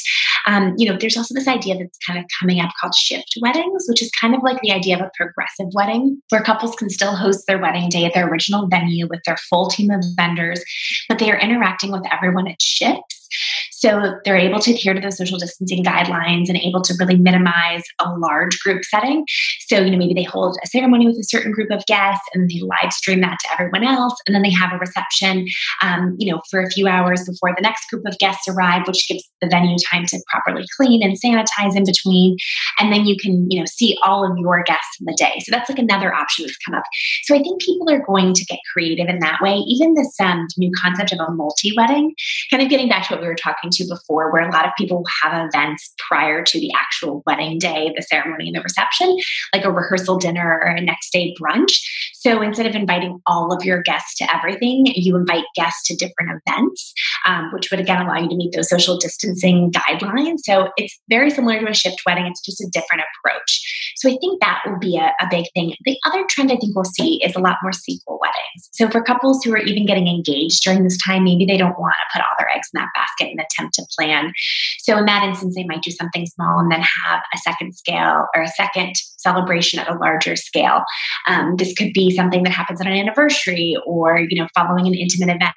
[0.47, 3.86] Um, you know, there's also this idea that's kind of coming up called shift weddings,
[3.88, 7.15] which is kind of like the idea of a progressive wedding where couples can still
[7.15, 10.63] host their wedding day at their original venue with their full team of vendors,
[11.07, 13.22] but they are interacting with everyone at shifts.
[13.71, 17.84] So they're able to adhere to the social distancing guidelines and able to really minimize
[17.99, 19.25] a large group setting.
[19.67, 22.49] So, you know, maybe they hold a ceremony with a certain group of guests and
[22.49, 24.15] they live stream that to everyone else.
[24.25, 25.47] And then they have a reception,
[25.81, 29.07] um, you know, for a few hours before the next group of guests arrive, which
[29.07, 32.38] gives the venue time to properly clean and sanitize in between.
[32.79, 35.39] And then you can, you know, see all of your guests in the day.
[35.39, 36.84] So that's like another option that's come up.
[37.23, 39.55] So I think people are going to get creative in that way.
[39.55, 42.13] Even this um, new concept of a multi wedding,
[42.49, 44.71] kind of getting back to what we were talking to before, where a lot of
[44.78, 49.17] people have events prior to the actual wedding day, the ceremony, and the reception,
[49.53, 51.80] like a rehearsal dinner or a next day brunch.
[52.13, 56.41] So instead of inviting all of your guests to everything, you invite guests to different
[56.45, 56.93] events,
[57.26, 60.39] um, which would again allow you to meet those social distancing guidelines.
[60.39, 63.93] So it's very similar to a shift wedding, it's just a different approach.
[63.97, 65.74] So I think that will be a, a big thing.
[65.86, 68.69] The other trend I think we'll see is a lot more sequel weddings.
[68.74, 71.95] So for couples who are even getting engaged during this time, maybe they don't want
[71.95, 74.34] to put all their eggs in that basket and attempt to plan.
[74.80, 78.26] So in that instance, they might do something small and then have a second scale
[78.36, 80.84] or a second celebration at a larger scale.
[81.28, 84.93] Um, this could be something that happens on an anniversary or you know following an
[84.93, 85.54] intimate event.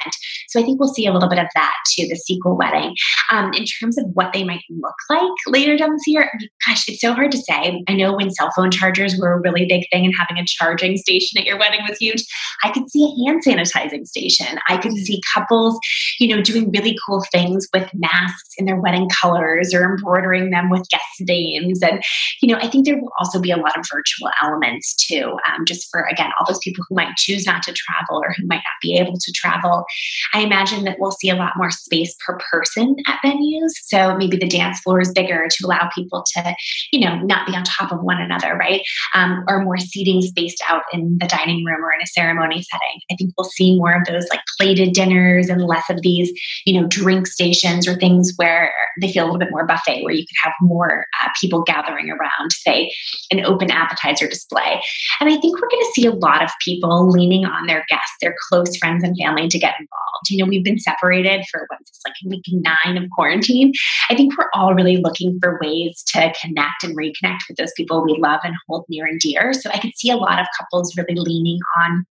[0.49, 2.95] So I think we'll see a little bit of that too, the sequel wedding.
[3.31, 6.31] Um, in terms of what they might look like later down this year,
[6.67, 7.83] gosh, it's so hard to say.
[7.89, 10.97] I know when cell phone chargers were a really big thing and having a charging
[10.97, 12.25] station at your wedding was huge.
[12.63, 14.59] I could see a hand sanitizing station.
[14.69, 15.79] I could see couples,
[16.21, 20.71] you know, doing really cool things with masks in their wedding colors or embroidering them
[20.71, 21.83] with guest names.
[21.83, 22.03] And,
[22.41, 25.65] you know, I think there will also be a lot of virtual elements too, um,
[25.67, 28.57] just for, again, all those people who might choose not to travel or who might
[28.57, 29.85] not be able to travel.
[30.33, 33.73] I imagine that we'll see a lot more space per person at venues.
[33.85, 36.57] So maybe the dance floor is bigger to allow people to,
[36.93, 38.81] you know, not be on top of one another, right?
[39.15, 43.01] Um, or more seating spaced out in the dining room or in a ceremony setting.
[43.11, 46.33] I think we'll see more of those like plated dinners and less of these,
[46.65, 50.15] you know, drink stations or things where they feel a little bit more buffet, where
[50.15, 52.93] you could have more uh, people gathering around, say,
[53.31, 54.81] an open appetizer display.
[55.21, 58.17] And I think we're going to see a lot of people leaning on their guests,
[58.21, 60.31] their close friends and family to get involved.
[60.31, 63.73] You know, we've been separated for what's this, like week nine of quarantine.
[64.09, 68.05] I think we're all really looking for ways to connect and reconnect with those people
[68.05, 69.53] we love and hold near and dear.
[69.53, 72.07] So I could see a lot of couples really leaning on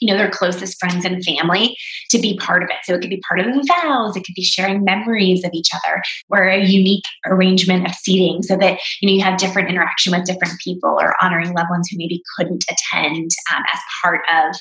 [0.00, 1.76] you know their closest friends and family
[2.10, 2.76] to be part of it.
[2.84, 5.68] So it could be part of the vows it could be sharing memories of each
[5.74, 10.12] other or a unique arrangement of seating so that you know you have different interaction
[10.12, 14.56] with different people or honoring loved ones who maybe couldn't attend um, as part of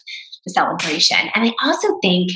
[0.46, 1.18] the celebration.
[1.36, 2.32] And i also think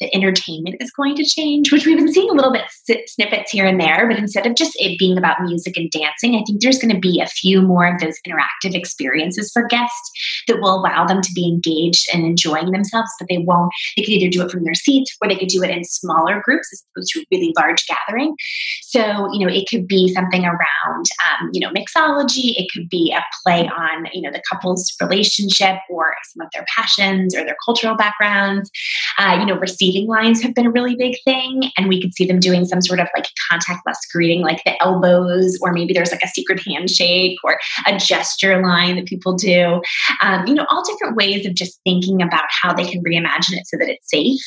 [0.00, 2.64] the entertainment is going to change, which we've been seeing a little bit
[3.06, 4.08] snippets here and there.
[4.08, 7.00] But instead of just it being about music and dancing, I think there's going to
[7.00, 10.10] be a few more of those interactive experiences for guests
[10.48, 13.10] that will allow them to be engaged and enjoying themselves.
[13.18, 15.62] But they won't, they could either do it from their seats or they could do
[15.62, 18.34] it in smaller groups as opposed to a really large gathering.
[18.82, 21.06] So, you know, it could be something around,
[21.40, 22.54] um, you know, mixology.
[22.56, 26.64] It could be a play on, you know, the couple's relationship or some of their
[26.76, 28.70] passions or their cultural backgrounds.
[29.18, 31.70] Uh, you know, receiving lines have been a really big thing.
[31.76, 35.58] And we could see them doing some sort of like contactless greeting, like the elbows,
[35.62, 39.80] or maybe there's like a secret handshake or a gesture line that people do.
[40.20, 43.66] Um, you know, all different ways of just thinking about how they can reimagine it
[43.66, 44.40] so that it's safe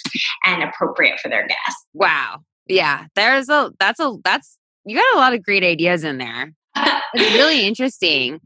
[0.46, 1.86] and appropriate for their guests.
[1.94, 2.44] Wow.
[2.68, 3.06] Yeah.
[3.16, 6.54] There's a, that's a, that's, you got a lot of great ideas in there.
[7.14, 8.40] it's really interesting.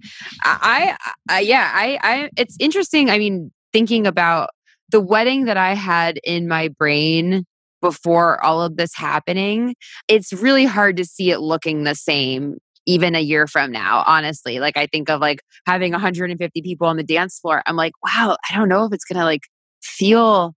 [0.44, 0.96] I,
[1.30, 3.10] I, yeah, I, I, it's interesting.
[3.10, 4.50] I mean, thinking about
[4.92, 7.46] the wedding that I had in my brain
[7.82, 9.76] before all of this happening,
[10.08, 14.60] it's really hard to see it looking the same even a year from now honestly.
[14.60, 18.38] Like i think of like having 150 people on the dance floor i'm like wow
[18.50, 19.44] i don't know if it's gonna like
[19.84, 20.54] feel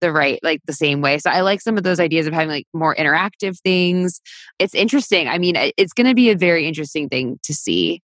[0.00, 1.18] the right like the same way.
[1.18, 4.20] So i like some of those ideas of having like more interactive things.
[4.58, 8.00] It's interesting i mean it's gonna be a very interesting thing to see.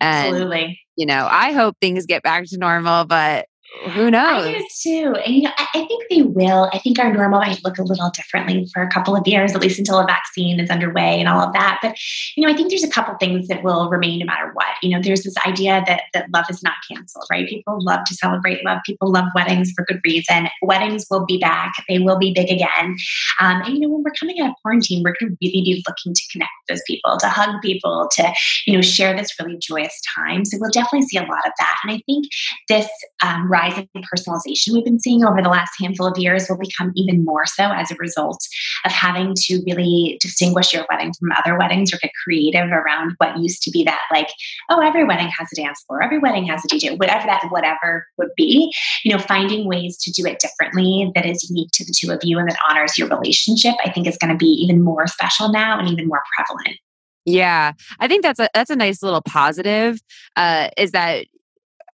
[0.00, 0.80] And Absolutely.
[0.96, 3.46] you know i hope things get back to normal but
[3.90, 4.46] who knows?
[4.46, 5.14] I do too.
[5.24, 6.68] And you know, I, I, think they will.
[6.72, 9.60] I think our normal might look a little differently for a couple of years, at
[9.60, 11.78] least until a vaccine is underway and all of that.
[11.80, 11.96] But
[12.36, 14.66] you know, I think there's a couple things that will remain no matter what.
[14.82, 17.48] You know, there's this idea that that love is not canceled, right?
[17.48, 18.80] People love to celebrate love.
[18.84, 20.48] People love weddings for good reason.
[20.62, 21.72] Weddings will be back.
[21.88, 22.96] They will be big again.
[23.40, 25.84] Um, and you know, when we're coming out of quarantine, we're going to really be
[25.86, 28.32] looking to connect with those people, to hug people, to
[28.66, 30.44] you know, share this really joyous time.
[30.44, 31.76] So we'll definitely see a lot of that.
[31.84, 32.26] And I think
[32.68, 32.88] this
[33.22, 36.92] um, rise in personalization we've been seeing over the last handful of years will become
[36.94, 38.46] even more so as a result
[38.84, 43.38] of having to really distinguish your wedding from other weddings or get creative around what
[43.38, 44.28] used to be that like
[44.70, 48.06] oh every wedding has a dance floor every wedding has a dj whatever that whatever
[48.18, 48.72] would be
[49.04, 52.20] you know finding ways to do it differently that is unique to the two of
[52.22, 55.50] you and that honors your relationship i think is going to be even more special
[55.50, 56.78] now and even more prevalent
[57.26, 60.00] yeah, I think that's a that's a nice little positive.
[60.36, 61.26] Uh, is that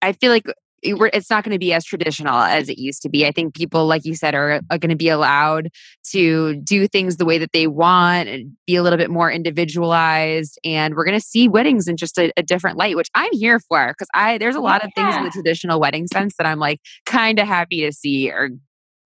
[0.01, 0.45] I feel like
[0.83, 3.25] it's not going to be as traditional as it used to be.
[3.25, 5.69] I think people, like you said, are, are going to be allowed
[6.11, 10.59] to do things the way that they want and be a little bit more individualized.
[10.63, 13.59] And we're going to see weddings in just a, a, different light, which I'm here
[13.59, 14.87] for because I there's a lot yeah.
[14.87, 18.29] of things in the traditional wedding sense that I'm like kind of happy to see
[18.29, 18.49] are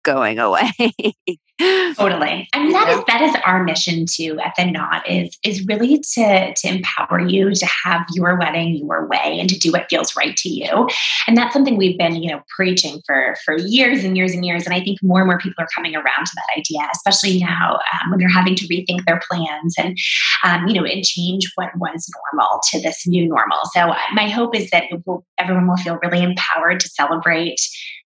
[0.07, 0.71] going away.
[1.97, 2.49] totally.
[2.53, 5.99] I mean, that is that is our mission too at the knot is is really
[6.15, 10.15] to to empower you to have your wedding your way and to do what feels
[10.15, 10.87] right to you.
[11.27, 14.65] And that's something we've been, you know, preaching for for years and years and years.
[14.65, 17.79] And I think more and more people are coming around to that idea, especially now
[17.93, 19.97] um, when they're having to rethink their plans and
[20.45, 23.59] um, you know and change what was normal to this new normal.
[23.73, 27.61] So uh, my hope is that will, everyone will feel really empowered to celebrate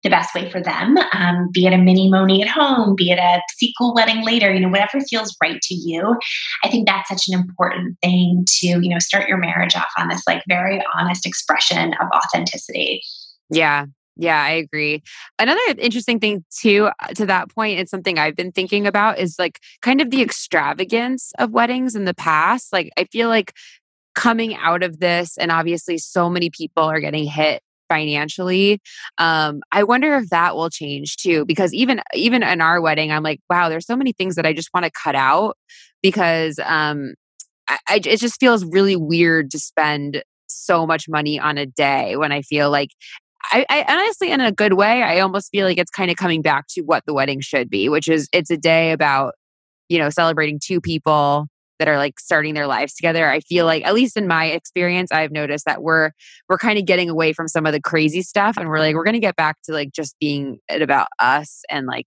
[0.03, 3.41] the best way for them, um, be it a minimony at home, be it a
[3.57, 6.17] sequel wedding later, you know, whatever feels right to you.
[6.65, 10.09] I think that's such an important thing to, you know, start your marriage off on
[10.09, 13.03] this like very honest expression of authenticity.
[13.51, 13.87] Yeah.
[14.17, 15.03] Yeah, I agree.
[15.39, 19.39] Another interesting thing too uh, to that point, it's something I've been thinking about is
[19.39, 22.75] like kind of the extravagance of weddings in the past.
[22.75, 23.55] Like I feel like
[24.15, 27.63] coming out of this and obviously so many people are getting hit
[27.93, 28.81] financially
[29.19, 33.23] um, i wonder if that will change too because even even in our wedding i'm
[33.23, 35.57] like wow there's so many things that i just want to cut out
[36.03, 37.15] because um,
[37.69, 42.17] I, I, it just feels really weird to spend so much money on a day
[42.17, 42.89] when i feel like
[43.51, 46.43] I, I, honestly, in a good way, I almost feel like it's kind of coming
[46.43, 49.35] back to what the wedding should be, which is it's a day about,
[49.89, 51.49] you know, celebrating two people
[51.83, 55.11] that are like starting their lives together i feel like at least in my experience
[55.11, 56.13] i've noticed that we're
[56.49, 59.03] we're kind of getting away from some of the crazy stuff and we're like we're
[59.03, 62.07] going to get back to like just being it about us and like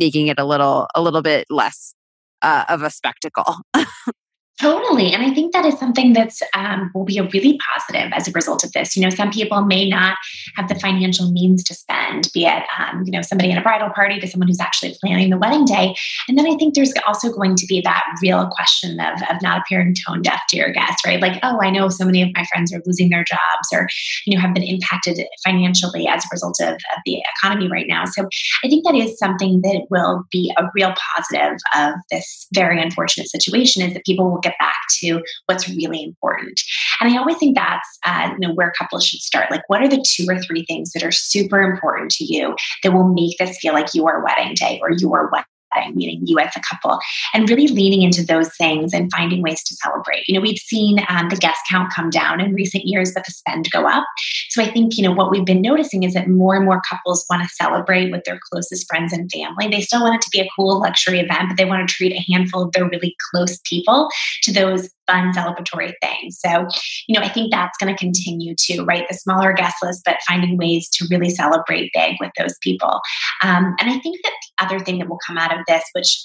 [0.00, 1.94] making it a little a little bit less
[2.42, 3.54] uh, of a spectacle
[4.60, 5.12] Totally.
[5.12, 8.32] And I think that is something that's um, will be a really positive as a
[8.32, 8.96] result of this.
[8.96, 10.16] You know, some people may not
[10.56, 13.90] have the financial means to spend, be it, um, you know, somebody at a bridal
[13.90, 15.94] party to someone who's actually planning the wedding day.
[16.26, 19.60] And then I think there's also going to be that real question of, of not
[19.60, 21.20] appearing tone deaf to your guests, right?
[21.20, 23.86] Like, oh, I know so many of my friends are losing their jobs or,
[24.26, 28.06] you know, have been impacted financially as a result of, of the economy right now.
[28.06, 28.28] So
[28.64, 33.28] I think that is something that will be a real positive of this very unfortunate
[33.28, 36.60] situation is that people will get back to what's really important.
[37.00, 39.50] And I always think that's uh, you know where couples should start.
[39.50, 42.92] Like, what are the two or three things that are super important to you that
[42.92, 45.30] will make this feel like your wedding day or your
[45.74, 45.98] wedding?
[45.98, 46.98] meeting you as a couple,
[47.34, 50.24] and really leaning into those things and finding ways to celebrate.
[50.28, 53.32] You know, we've seen um, the guest count come down in recent years, but the
[53.32, 54.04] spend go up.
[54.50, 57.26] So I think, you know, what we've been noticing is that more and more couples
[57.28, 59.68] want to celebrate with their closest friends and family.
[59.68, 62.12] They still want it to be a cool luxury event, but they want to treat
[62.12, 64.08] a handful of their really close people
[64.44, 66.38] to those fun celebratory things.
[66.38, 66.68] So,
[67.08, 69.06] you know, I think that's going to continue to, right?
[69.08, 73.00] The smaller guest list, but finding ways to really celebrate big with those people.
[73.42, 76.24] Um, and I think that other thing that will come out of this, which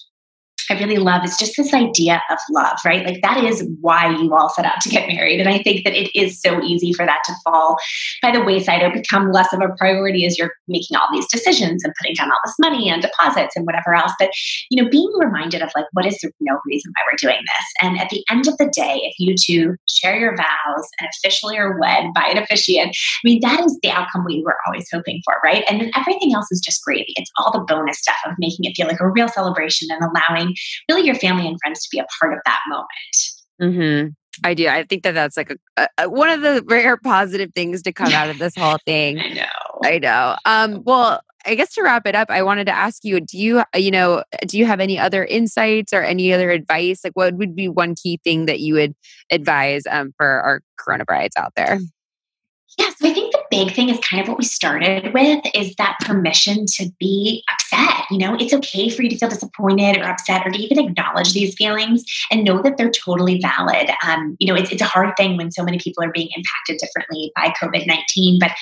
[0.70, 3.06] I really love is just this idea of love, right?
[3.06, 5.40] Like that is why you all set out to get married.
[5.40, 7.78] And I think that it is so easy for that to fall
[8.22, 11.84] by the wayside or become less of a priority as you're making all these decisions
[11.84, 14.14] and putting down all this money and deposits and whatever else.
[14.20, 14.32] But,
[14.70, 17.66] you know, being reminded of like, what is the real reason why we're doing this?
[17.82, 21.58] And at the end of the day, if you two share your vows and officially
[21.58, 25.22] are wed by an officiant, I mean, that is the outcome we were always hoping
[25.26, 25.64] for, right?
[25.70, 27.14] And then everything else is just gravy.
[27.16, 30.53] It's all the bonus stuff of making it feel like a real celebration and allowing
[30.90, 32.88] really your family and friends to be a part of that moment.
[33.62, 34.10] Mm-hmm.
[34.44, 34.68] I do.
[34.68, 38.12] I think that that's like a, a, one of the rare positive things to come
[38.12, 39.20] out of this whole thing.
[39.24, 39.44] I know.
[39.84, 40.36] I know.
[40.46, 43.64] Um, well, I guess to wrap it up, I wanted to ask you: Do you,
[43.76, 47.04] you know, do you have any other insights or any other advice?
[47.04, 48.96] Like, what would be one key thing that you would
[49.32, 51.80] advise um, for our Corona brides out there?
[52.80, 53.23] Yeah, so I think
[53.54, 58.06] big thing is kind of what we started with is that permission to be upset.
[58.10, 61.34] You know, it's okay for you to feel disappointed or upset or to even acknowledge
[61.34, 63.92] these feelings and know that they're totally valid.
[64.08, 66.80] Um, you know, it's, it's a hard thing when so many people are being impacted
[66.80, 68.54] differently by COVID 19, but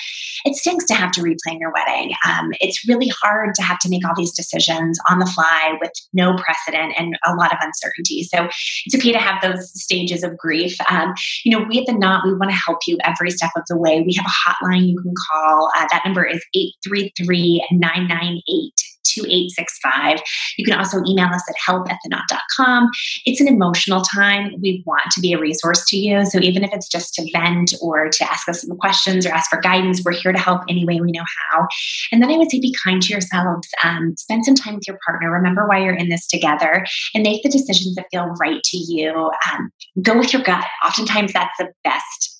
[0.43, 2.13] it stinks to have to replan your wedding.
[2.27, 5.91] Um, it's really hard to have to make all these decisions on the fly with
[6.11, 8.23] no precedent and a lot of uncertainty.
[8.23, 8.49] So
[8.85, 10.75] it's okay to have those stages of grief.
[10.89, 11.13] Um,
[11.45, 13.77] you know, we at the Knot, we want to help you every step of the
[13.77, 14.01] way.
[14.01, 15.71] We have a hotline you can call.
[15.75, 18.73] Uh, that number is 833 998
[19.13, 20.21] 2865.
[20.57, 22.89] You can also email us at help at theknot.com.
[23.25, 24.53] It's an emotional time.
[24.61, 26.25] We want to be a resource to you.
[26.25, 29.49] So even if it's just to vent or to ask us some questions or ask
[29.49, 31.67] for guidance, we're here to help any way we know how.
[32.11, 33.67] And then I would say be kind to yourselves.
[33.83, 35.31] Um, spend some time with your partner.
[35.31, 39.31] Remember why you're in this together and make the decisions that feel right to you.
[39.51, 39.71] Um,
[40.01, 40.65] go with your gut.
[40.85, 42.30] Oftentimes that's the best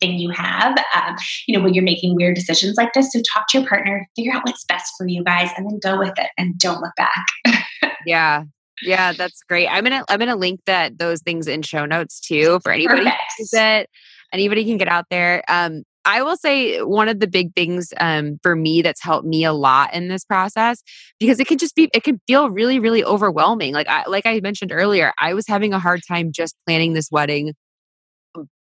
[0.00, 1.16] thing you have, um,
[1.46, 3.12] you know, when you're making weird decisions like this.
[3.12, 5.98] So talk to your partner, figure out what's best for you guys, and then go
[5.98, 7.92] with it and don't look back.
[8.06, 8.44] yeah.
[8.82, 9.68] Yeah, that's great.
[9.68, 13.08] I'm gonna I'm gonna link that those things in show notes too for anybody
[13.52, 13.88] that
[14.32, 15.44] anybody can get out there.
[15.48, 19.44] Um, I will say one of the big things um, for me that's helped me
[19.44, 20.82] a lot in this process
[21.18, 23.72] because it can just be it can feel really really overwhelming.
[23.72, 27.10] Like I like I mentioned earlier, I was having a hard time just planning this
[27.10, 27.54] wedding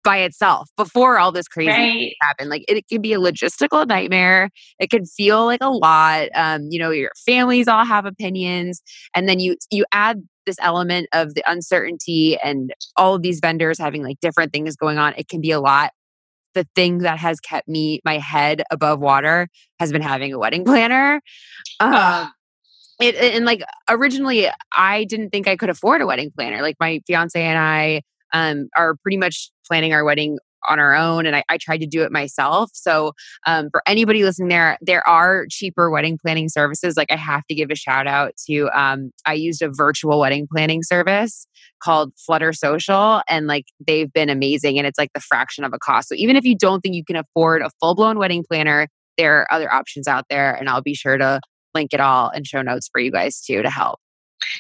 [0.08, 2.14] by itself before all this crazy right.
[2.22, 2.48] happened.
[2.48, 4.48] Like it, it, can be a logistical nightmare.
[4.78, 6.28] It can feel like a lot.
[6.34, 8.80] Um, you know, your families all have opinions,
[9.14, 13.78] and then you you add this element of the uncertainty and all of these vendors
[13.78, 15.12] having like different things going on.
[15.18, 15.90] It can be a lot
[16.54, 19.48] the thing that has kept me my head above water
[19.78, 21.20] has been having a wedding planner.
[21.80, 22.32] Um,
[22.98, 26.62] it, and like originally, I didn't think I could afford a wedding planner.
[26.62, 28.00] Like my fiance and I
[28.32, 30.38] um, are pretty much planning our wedding
[30.68, 32.70] on our own and I, I tried to do it myself.
[32.74, 33.12] So
[33.46, 36.96] um, for anybody listening there there are cheaper wedding planning services.
[36.96, 40.48] Like i have to give a shout out to um, i used a virtual wedding
[40.50, 41.46] planning service
[41.80, 45.78] called flutter social and like they've been amazing and it's like the fraction of a
[45.78, 46.08] cost.
[46.08, 49.52] So even if you don't think you can afford a full-blown wedding planner there are
[49.52, 51.40] other options out there and i'll be sure to
[51.74, 54.00] link it all in show notes for you guys too to help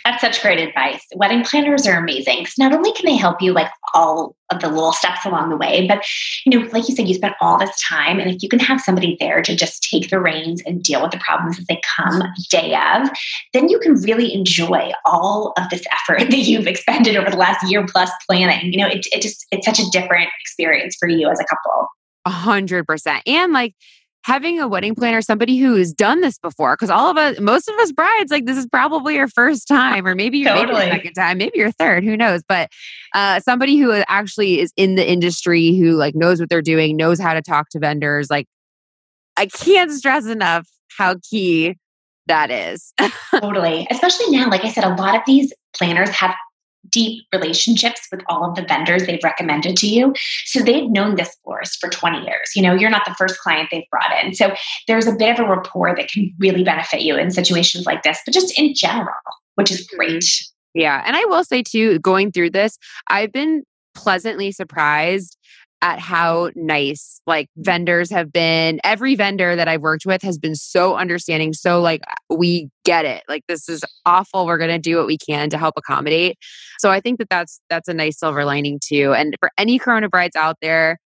[0.04, 1.04] that's such great advice.
[1.14, 4.68] Wedding planners are amazing because not only can they help you like all of the
[4.68, 6.04] little steps along the way, but
[6.44, 8.80] you know, like you said, you spent all this time, and if you can have
[8.80, 12.22] somebody there to just take the reins and deal with the problems as they come
[12.50, 13.08] day of,
[13.52, 17.68] then you can really enjoy all of this effort that you've expended over the last
[17.70, 18.72] year plus planning.
[18.72, 21.88] You know, it, it just it's such a different experience for you as a couple.
[22.24, 23.74] A hundred percent, and like
[24.24, 27.68] having a wedding planner, somebody who has done this before, because all of us, most
[27.68, 30.66] of us brides, like this is probably your first time, or maybe, totally.
[30.66, 32.42] maybe your second time, maybe your third, who knows?
[32.48, 32.70] But
[33.14, 37.18] uh, somebody who actually is in the industry, who like knows what they're doing, knows
[37.20, 38.28] how to talk to vendors.
[38.30, 38.46] Like,
[39.36, 41.76] I can't stress enough how key
[42.26, 42.92] that is.
[43.30, 43.86] totally.
[43.90, 46.34] Especially now, like I said, a lot of these planners have
[46.90, 50.14] deep relationships with all of the vendors they've recommended to you.
[50.46, 52.50] So they've known this florist for 20 years.
[52.54, 54.34] You know, you're not the first client they've brought in.
[54.34, 54.54] So
[54.86, 58.18] there's a bit of a rapport that can really benefit you in situations like this,
[58.24, 59.14] but just in general,
[59.56, 59.96] which is mm-hmm.
[59.96, 60.24] great.
[60.74, 61.02] Yeah.
[61.04, 63.64] And I will say too, going through this, I've been
[63.94, 65.36] pleasantly surprised
[65.82, 68.80] at how nice like vendors have been.
[68.84, 71.52] Every vendor that I've worked with has been so understanding.
[71.52, 73.22] So, like, we get it.
[73.28, 74.46] Like, this is awful.
[74.46, 76.38] We're going to do what we can to help accommodate.
[76.78, 79.14] So, I think that that's that's a nice silver lining too.
[79.14, 80.98] And for any Corona brides out there,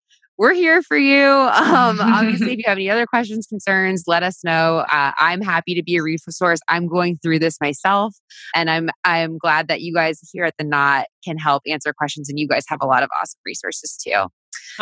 [0.41, 1.21] we're here for you.
[1.71, 4.79] Um, obviously, if you have any other questions, concerns, let us know.
[4.91, 6.61] Uh, I'm happy to be a resource.
[6.69, 8.15] I'm going through this myself,
[8.55, 12.29] and I'm I'm glad that you guys here at the Knot can help answer questions,
[12.29, 14.27] and you guys have a lot of awesome resources too.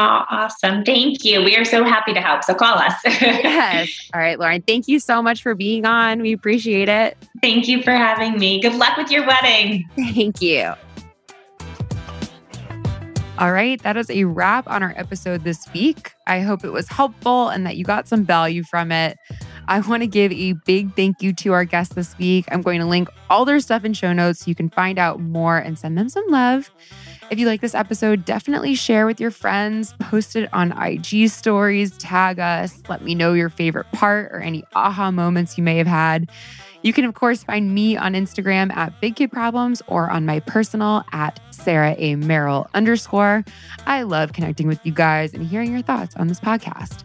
[0.01, 0.84] Oh, awesome.
[0.84, 1.42] Thank you.
[1.42, 2.44] We are so happy to help.
[2.44, 2.94] So call us.
[3.05, 4.09] yes.
[4.14, 4.62] All right, Lauren.
[4.62, 6.22] Thank you so much for being on.
[6.22, 7.18] We appreciate it.
[7.42, 8.61] Thank you for having me.
[8.61, 9.88] Good luck with your wedding.
[9.96, 10.72] Thank you.
[13.38, 16.12] All right, that is a wrap on our episode this week.
[16.26, 19.16] I hope it was helpful and that you got some value from it.
[19.68, 22.46] I want to give a big thank you to our guests this week.
[22.51, 25.20] I'm going to link all their stuff in show notes so you can find out
[25.20, 26.70] more and send them some love.
[27.31, 31.97] If you like this episode, definitely share with your friends, post it on IG stories,
[31.99, 35.87] tag us, let me know your favorite part or any aha moments you may have
[35.87, 36.31] had.
[36.83, 40.41] You can, of course, find me on Instagram at Big Kid Problems or on my
[40.41, 42.14] personal at Sarah A.
[42.14, 43.45] Merrill underscore.
[43.87, 47.05] I love connecting with you guys and hearing your thoughts on this podcast.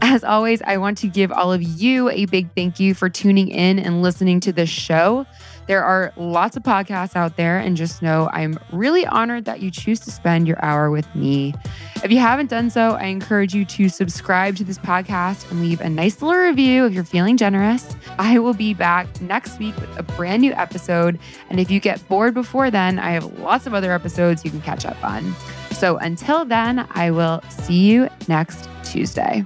[0.00, 3.48] As always, I want to give all of you a big thank you for tuning
[3.48, 5.26] in and listening to this show.
[5.66, 9.70] There are lots of podcasts out there, and just know I'm really honored that you
[9.70, 11.54] choose to spend your hour with me.
[12.02, 15.80] If you haven't done so, I encourage you to subscribe to this podcast and leave
[15.80, 17.94] a nice little review if you're feeling generous.
[18.18, 21.18] I will be back next week with a brand new episode.
[21.48, 24.62] And if you get bored before then, I have lots of other episodes you can
[24.62, 25.34] catch up on.
[25.70, 29.44] So until then, I will see you next Tuesday.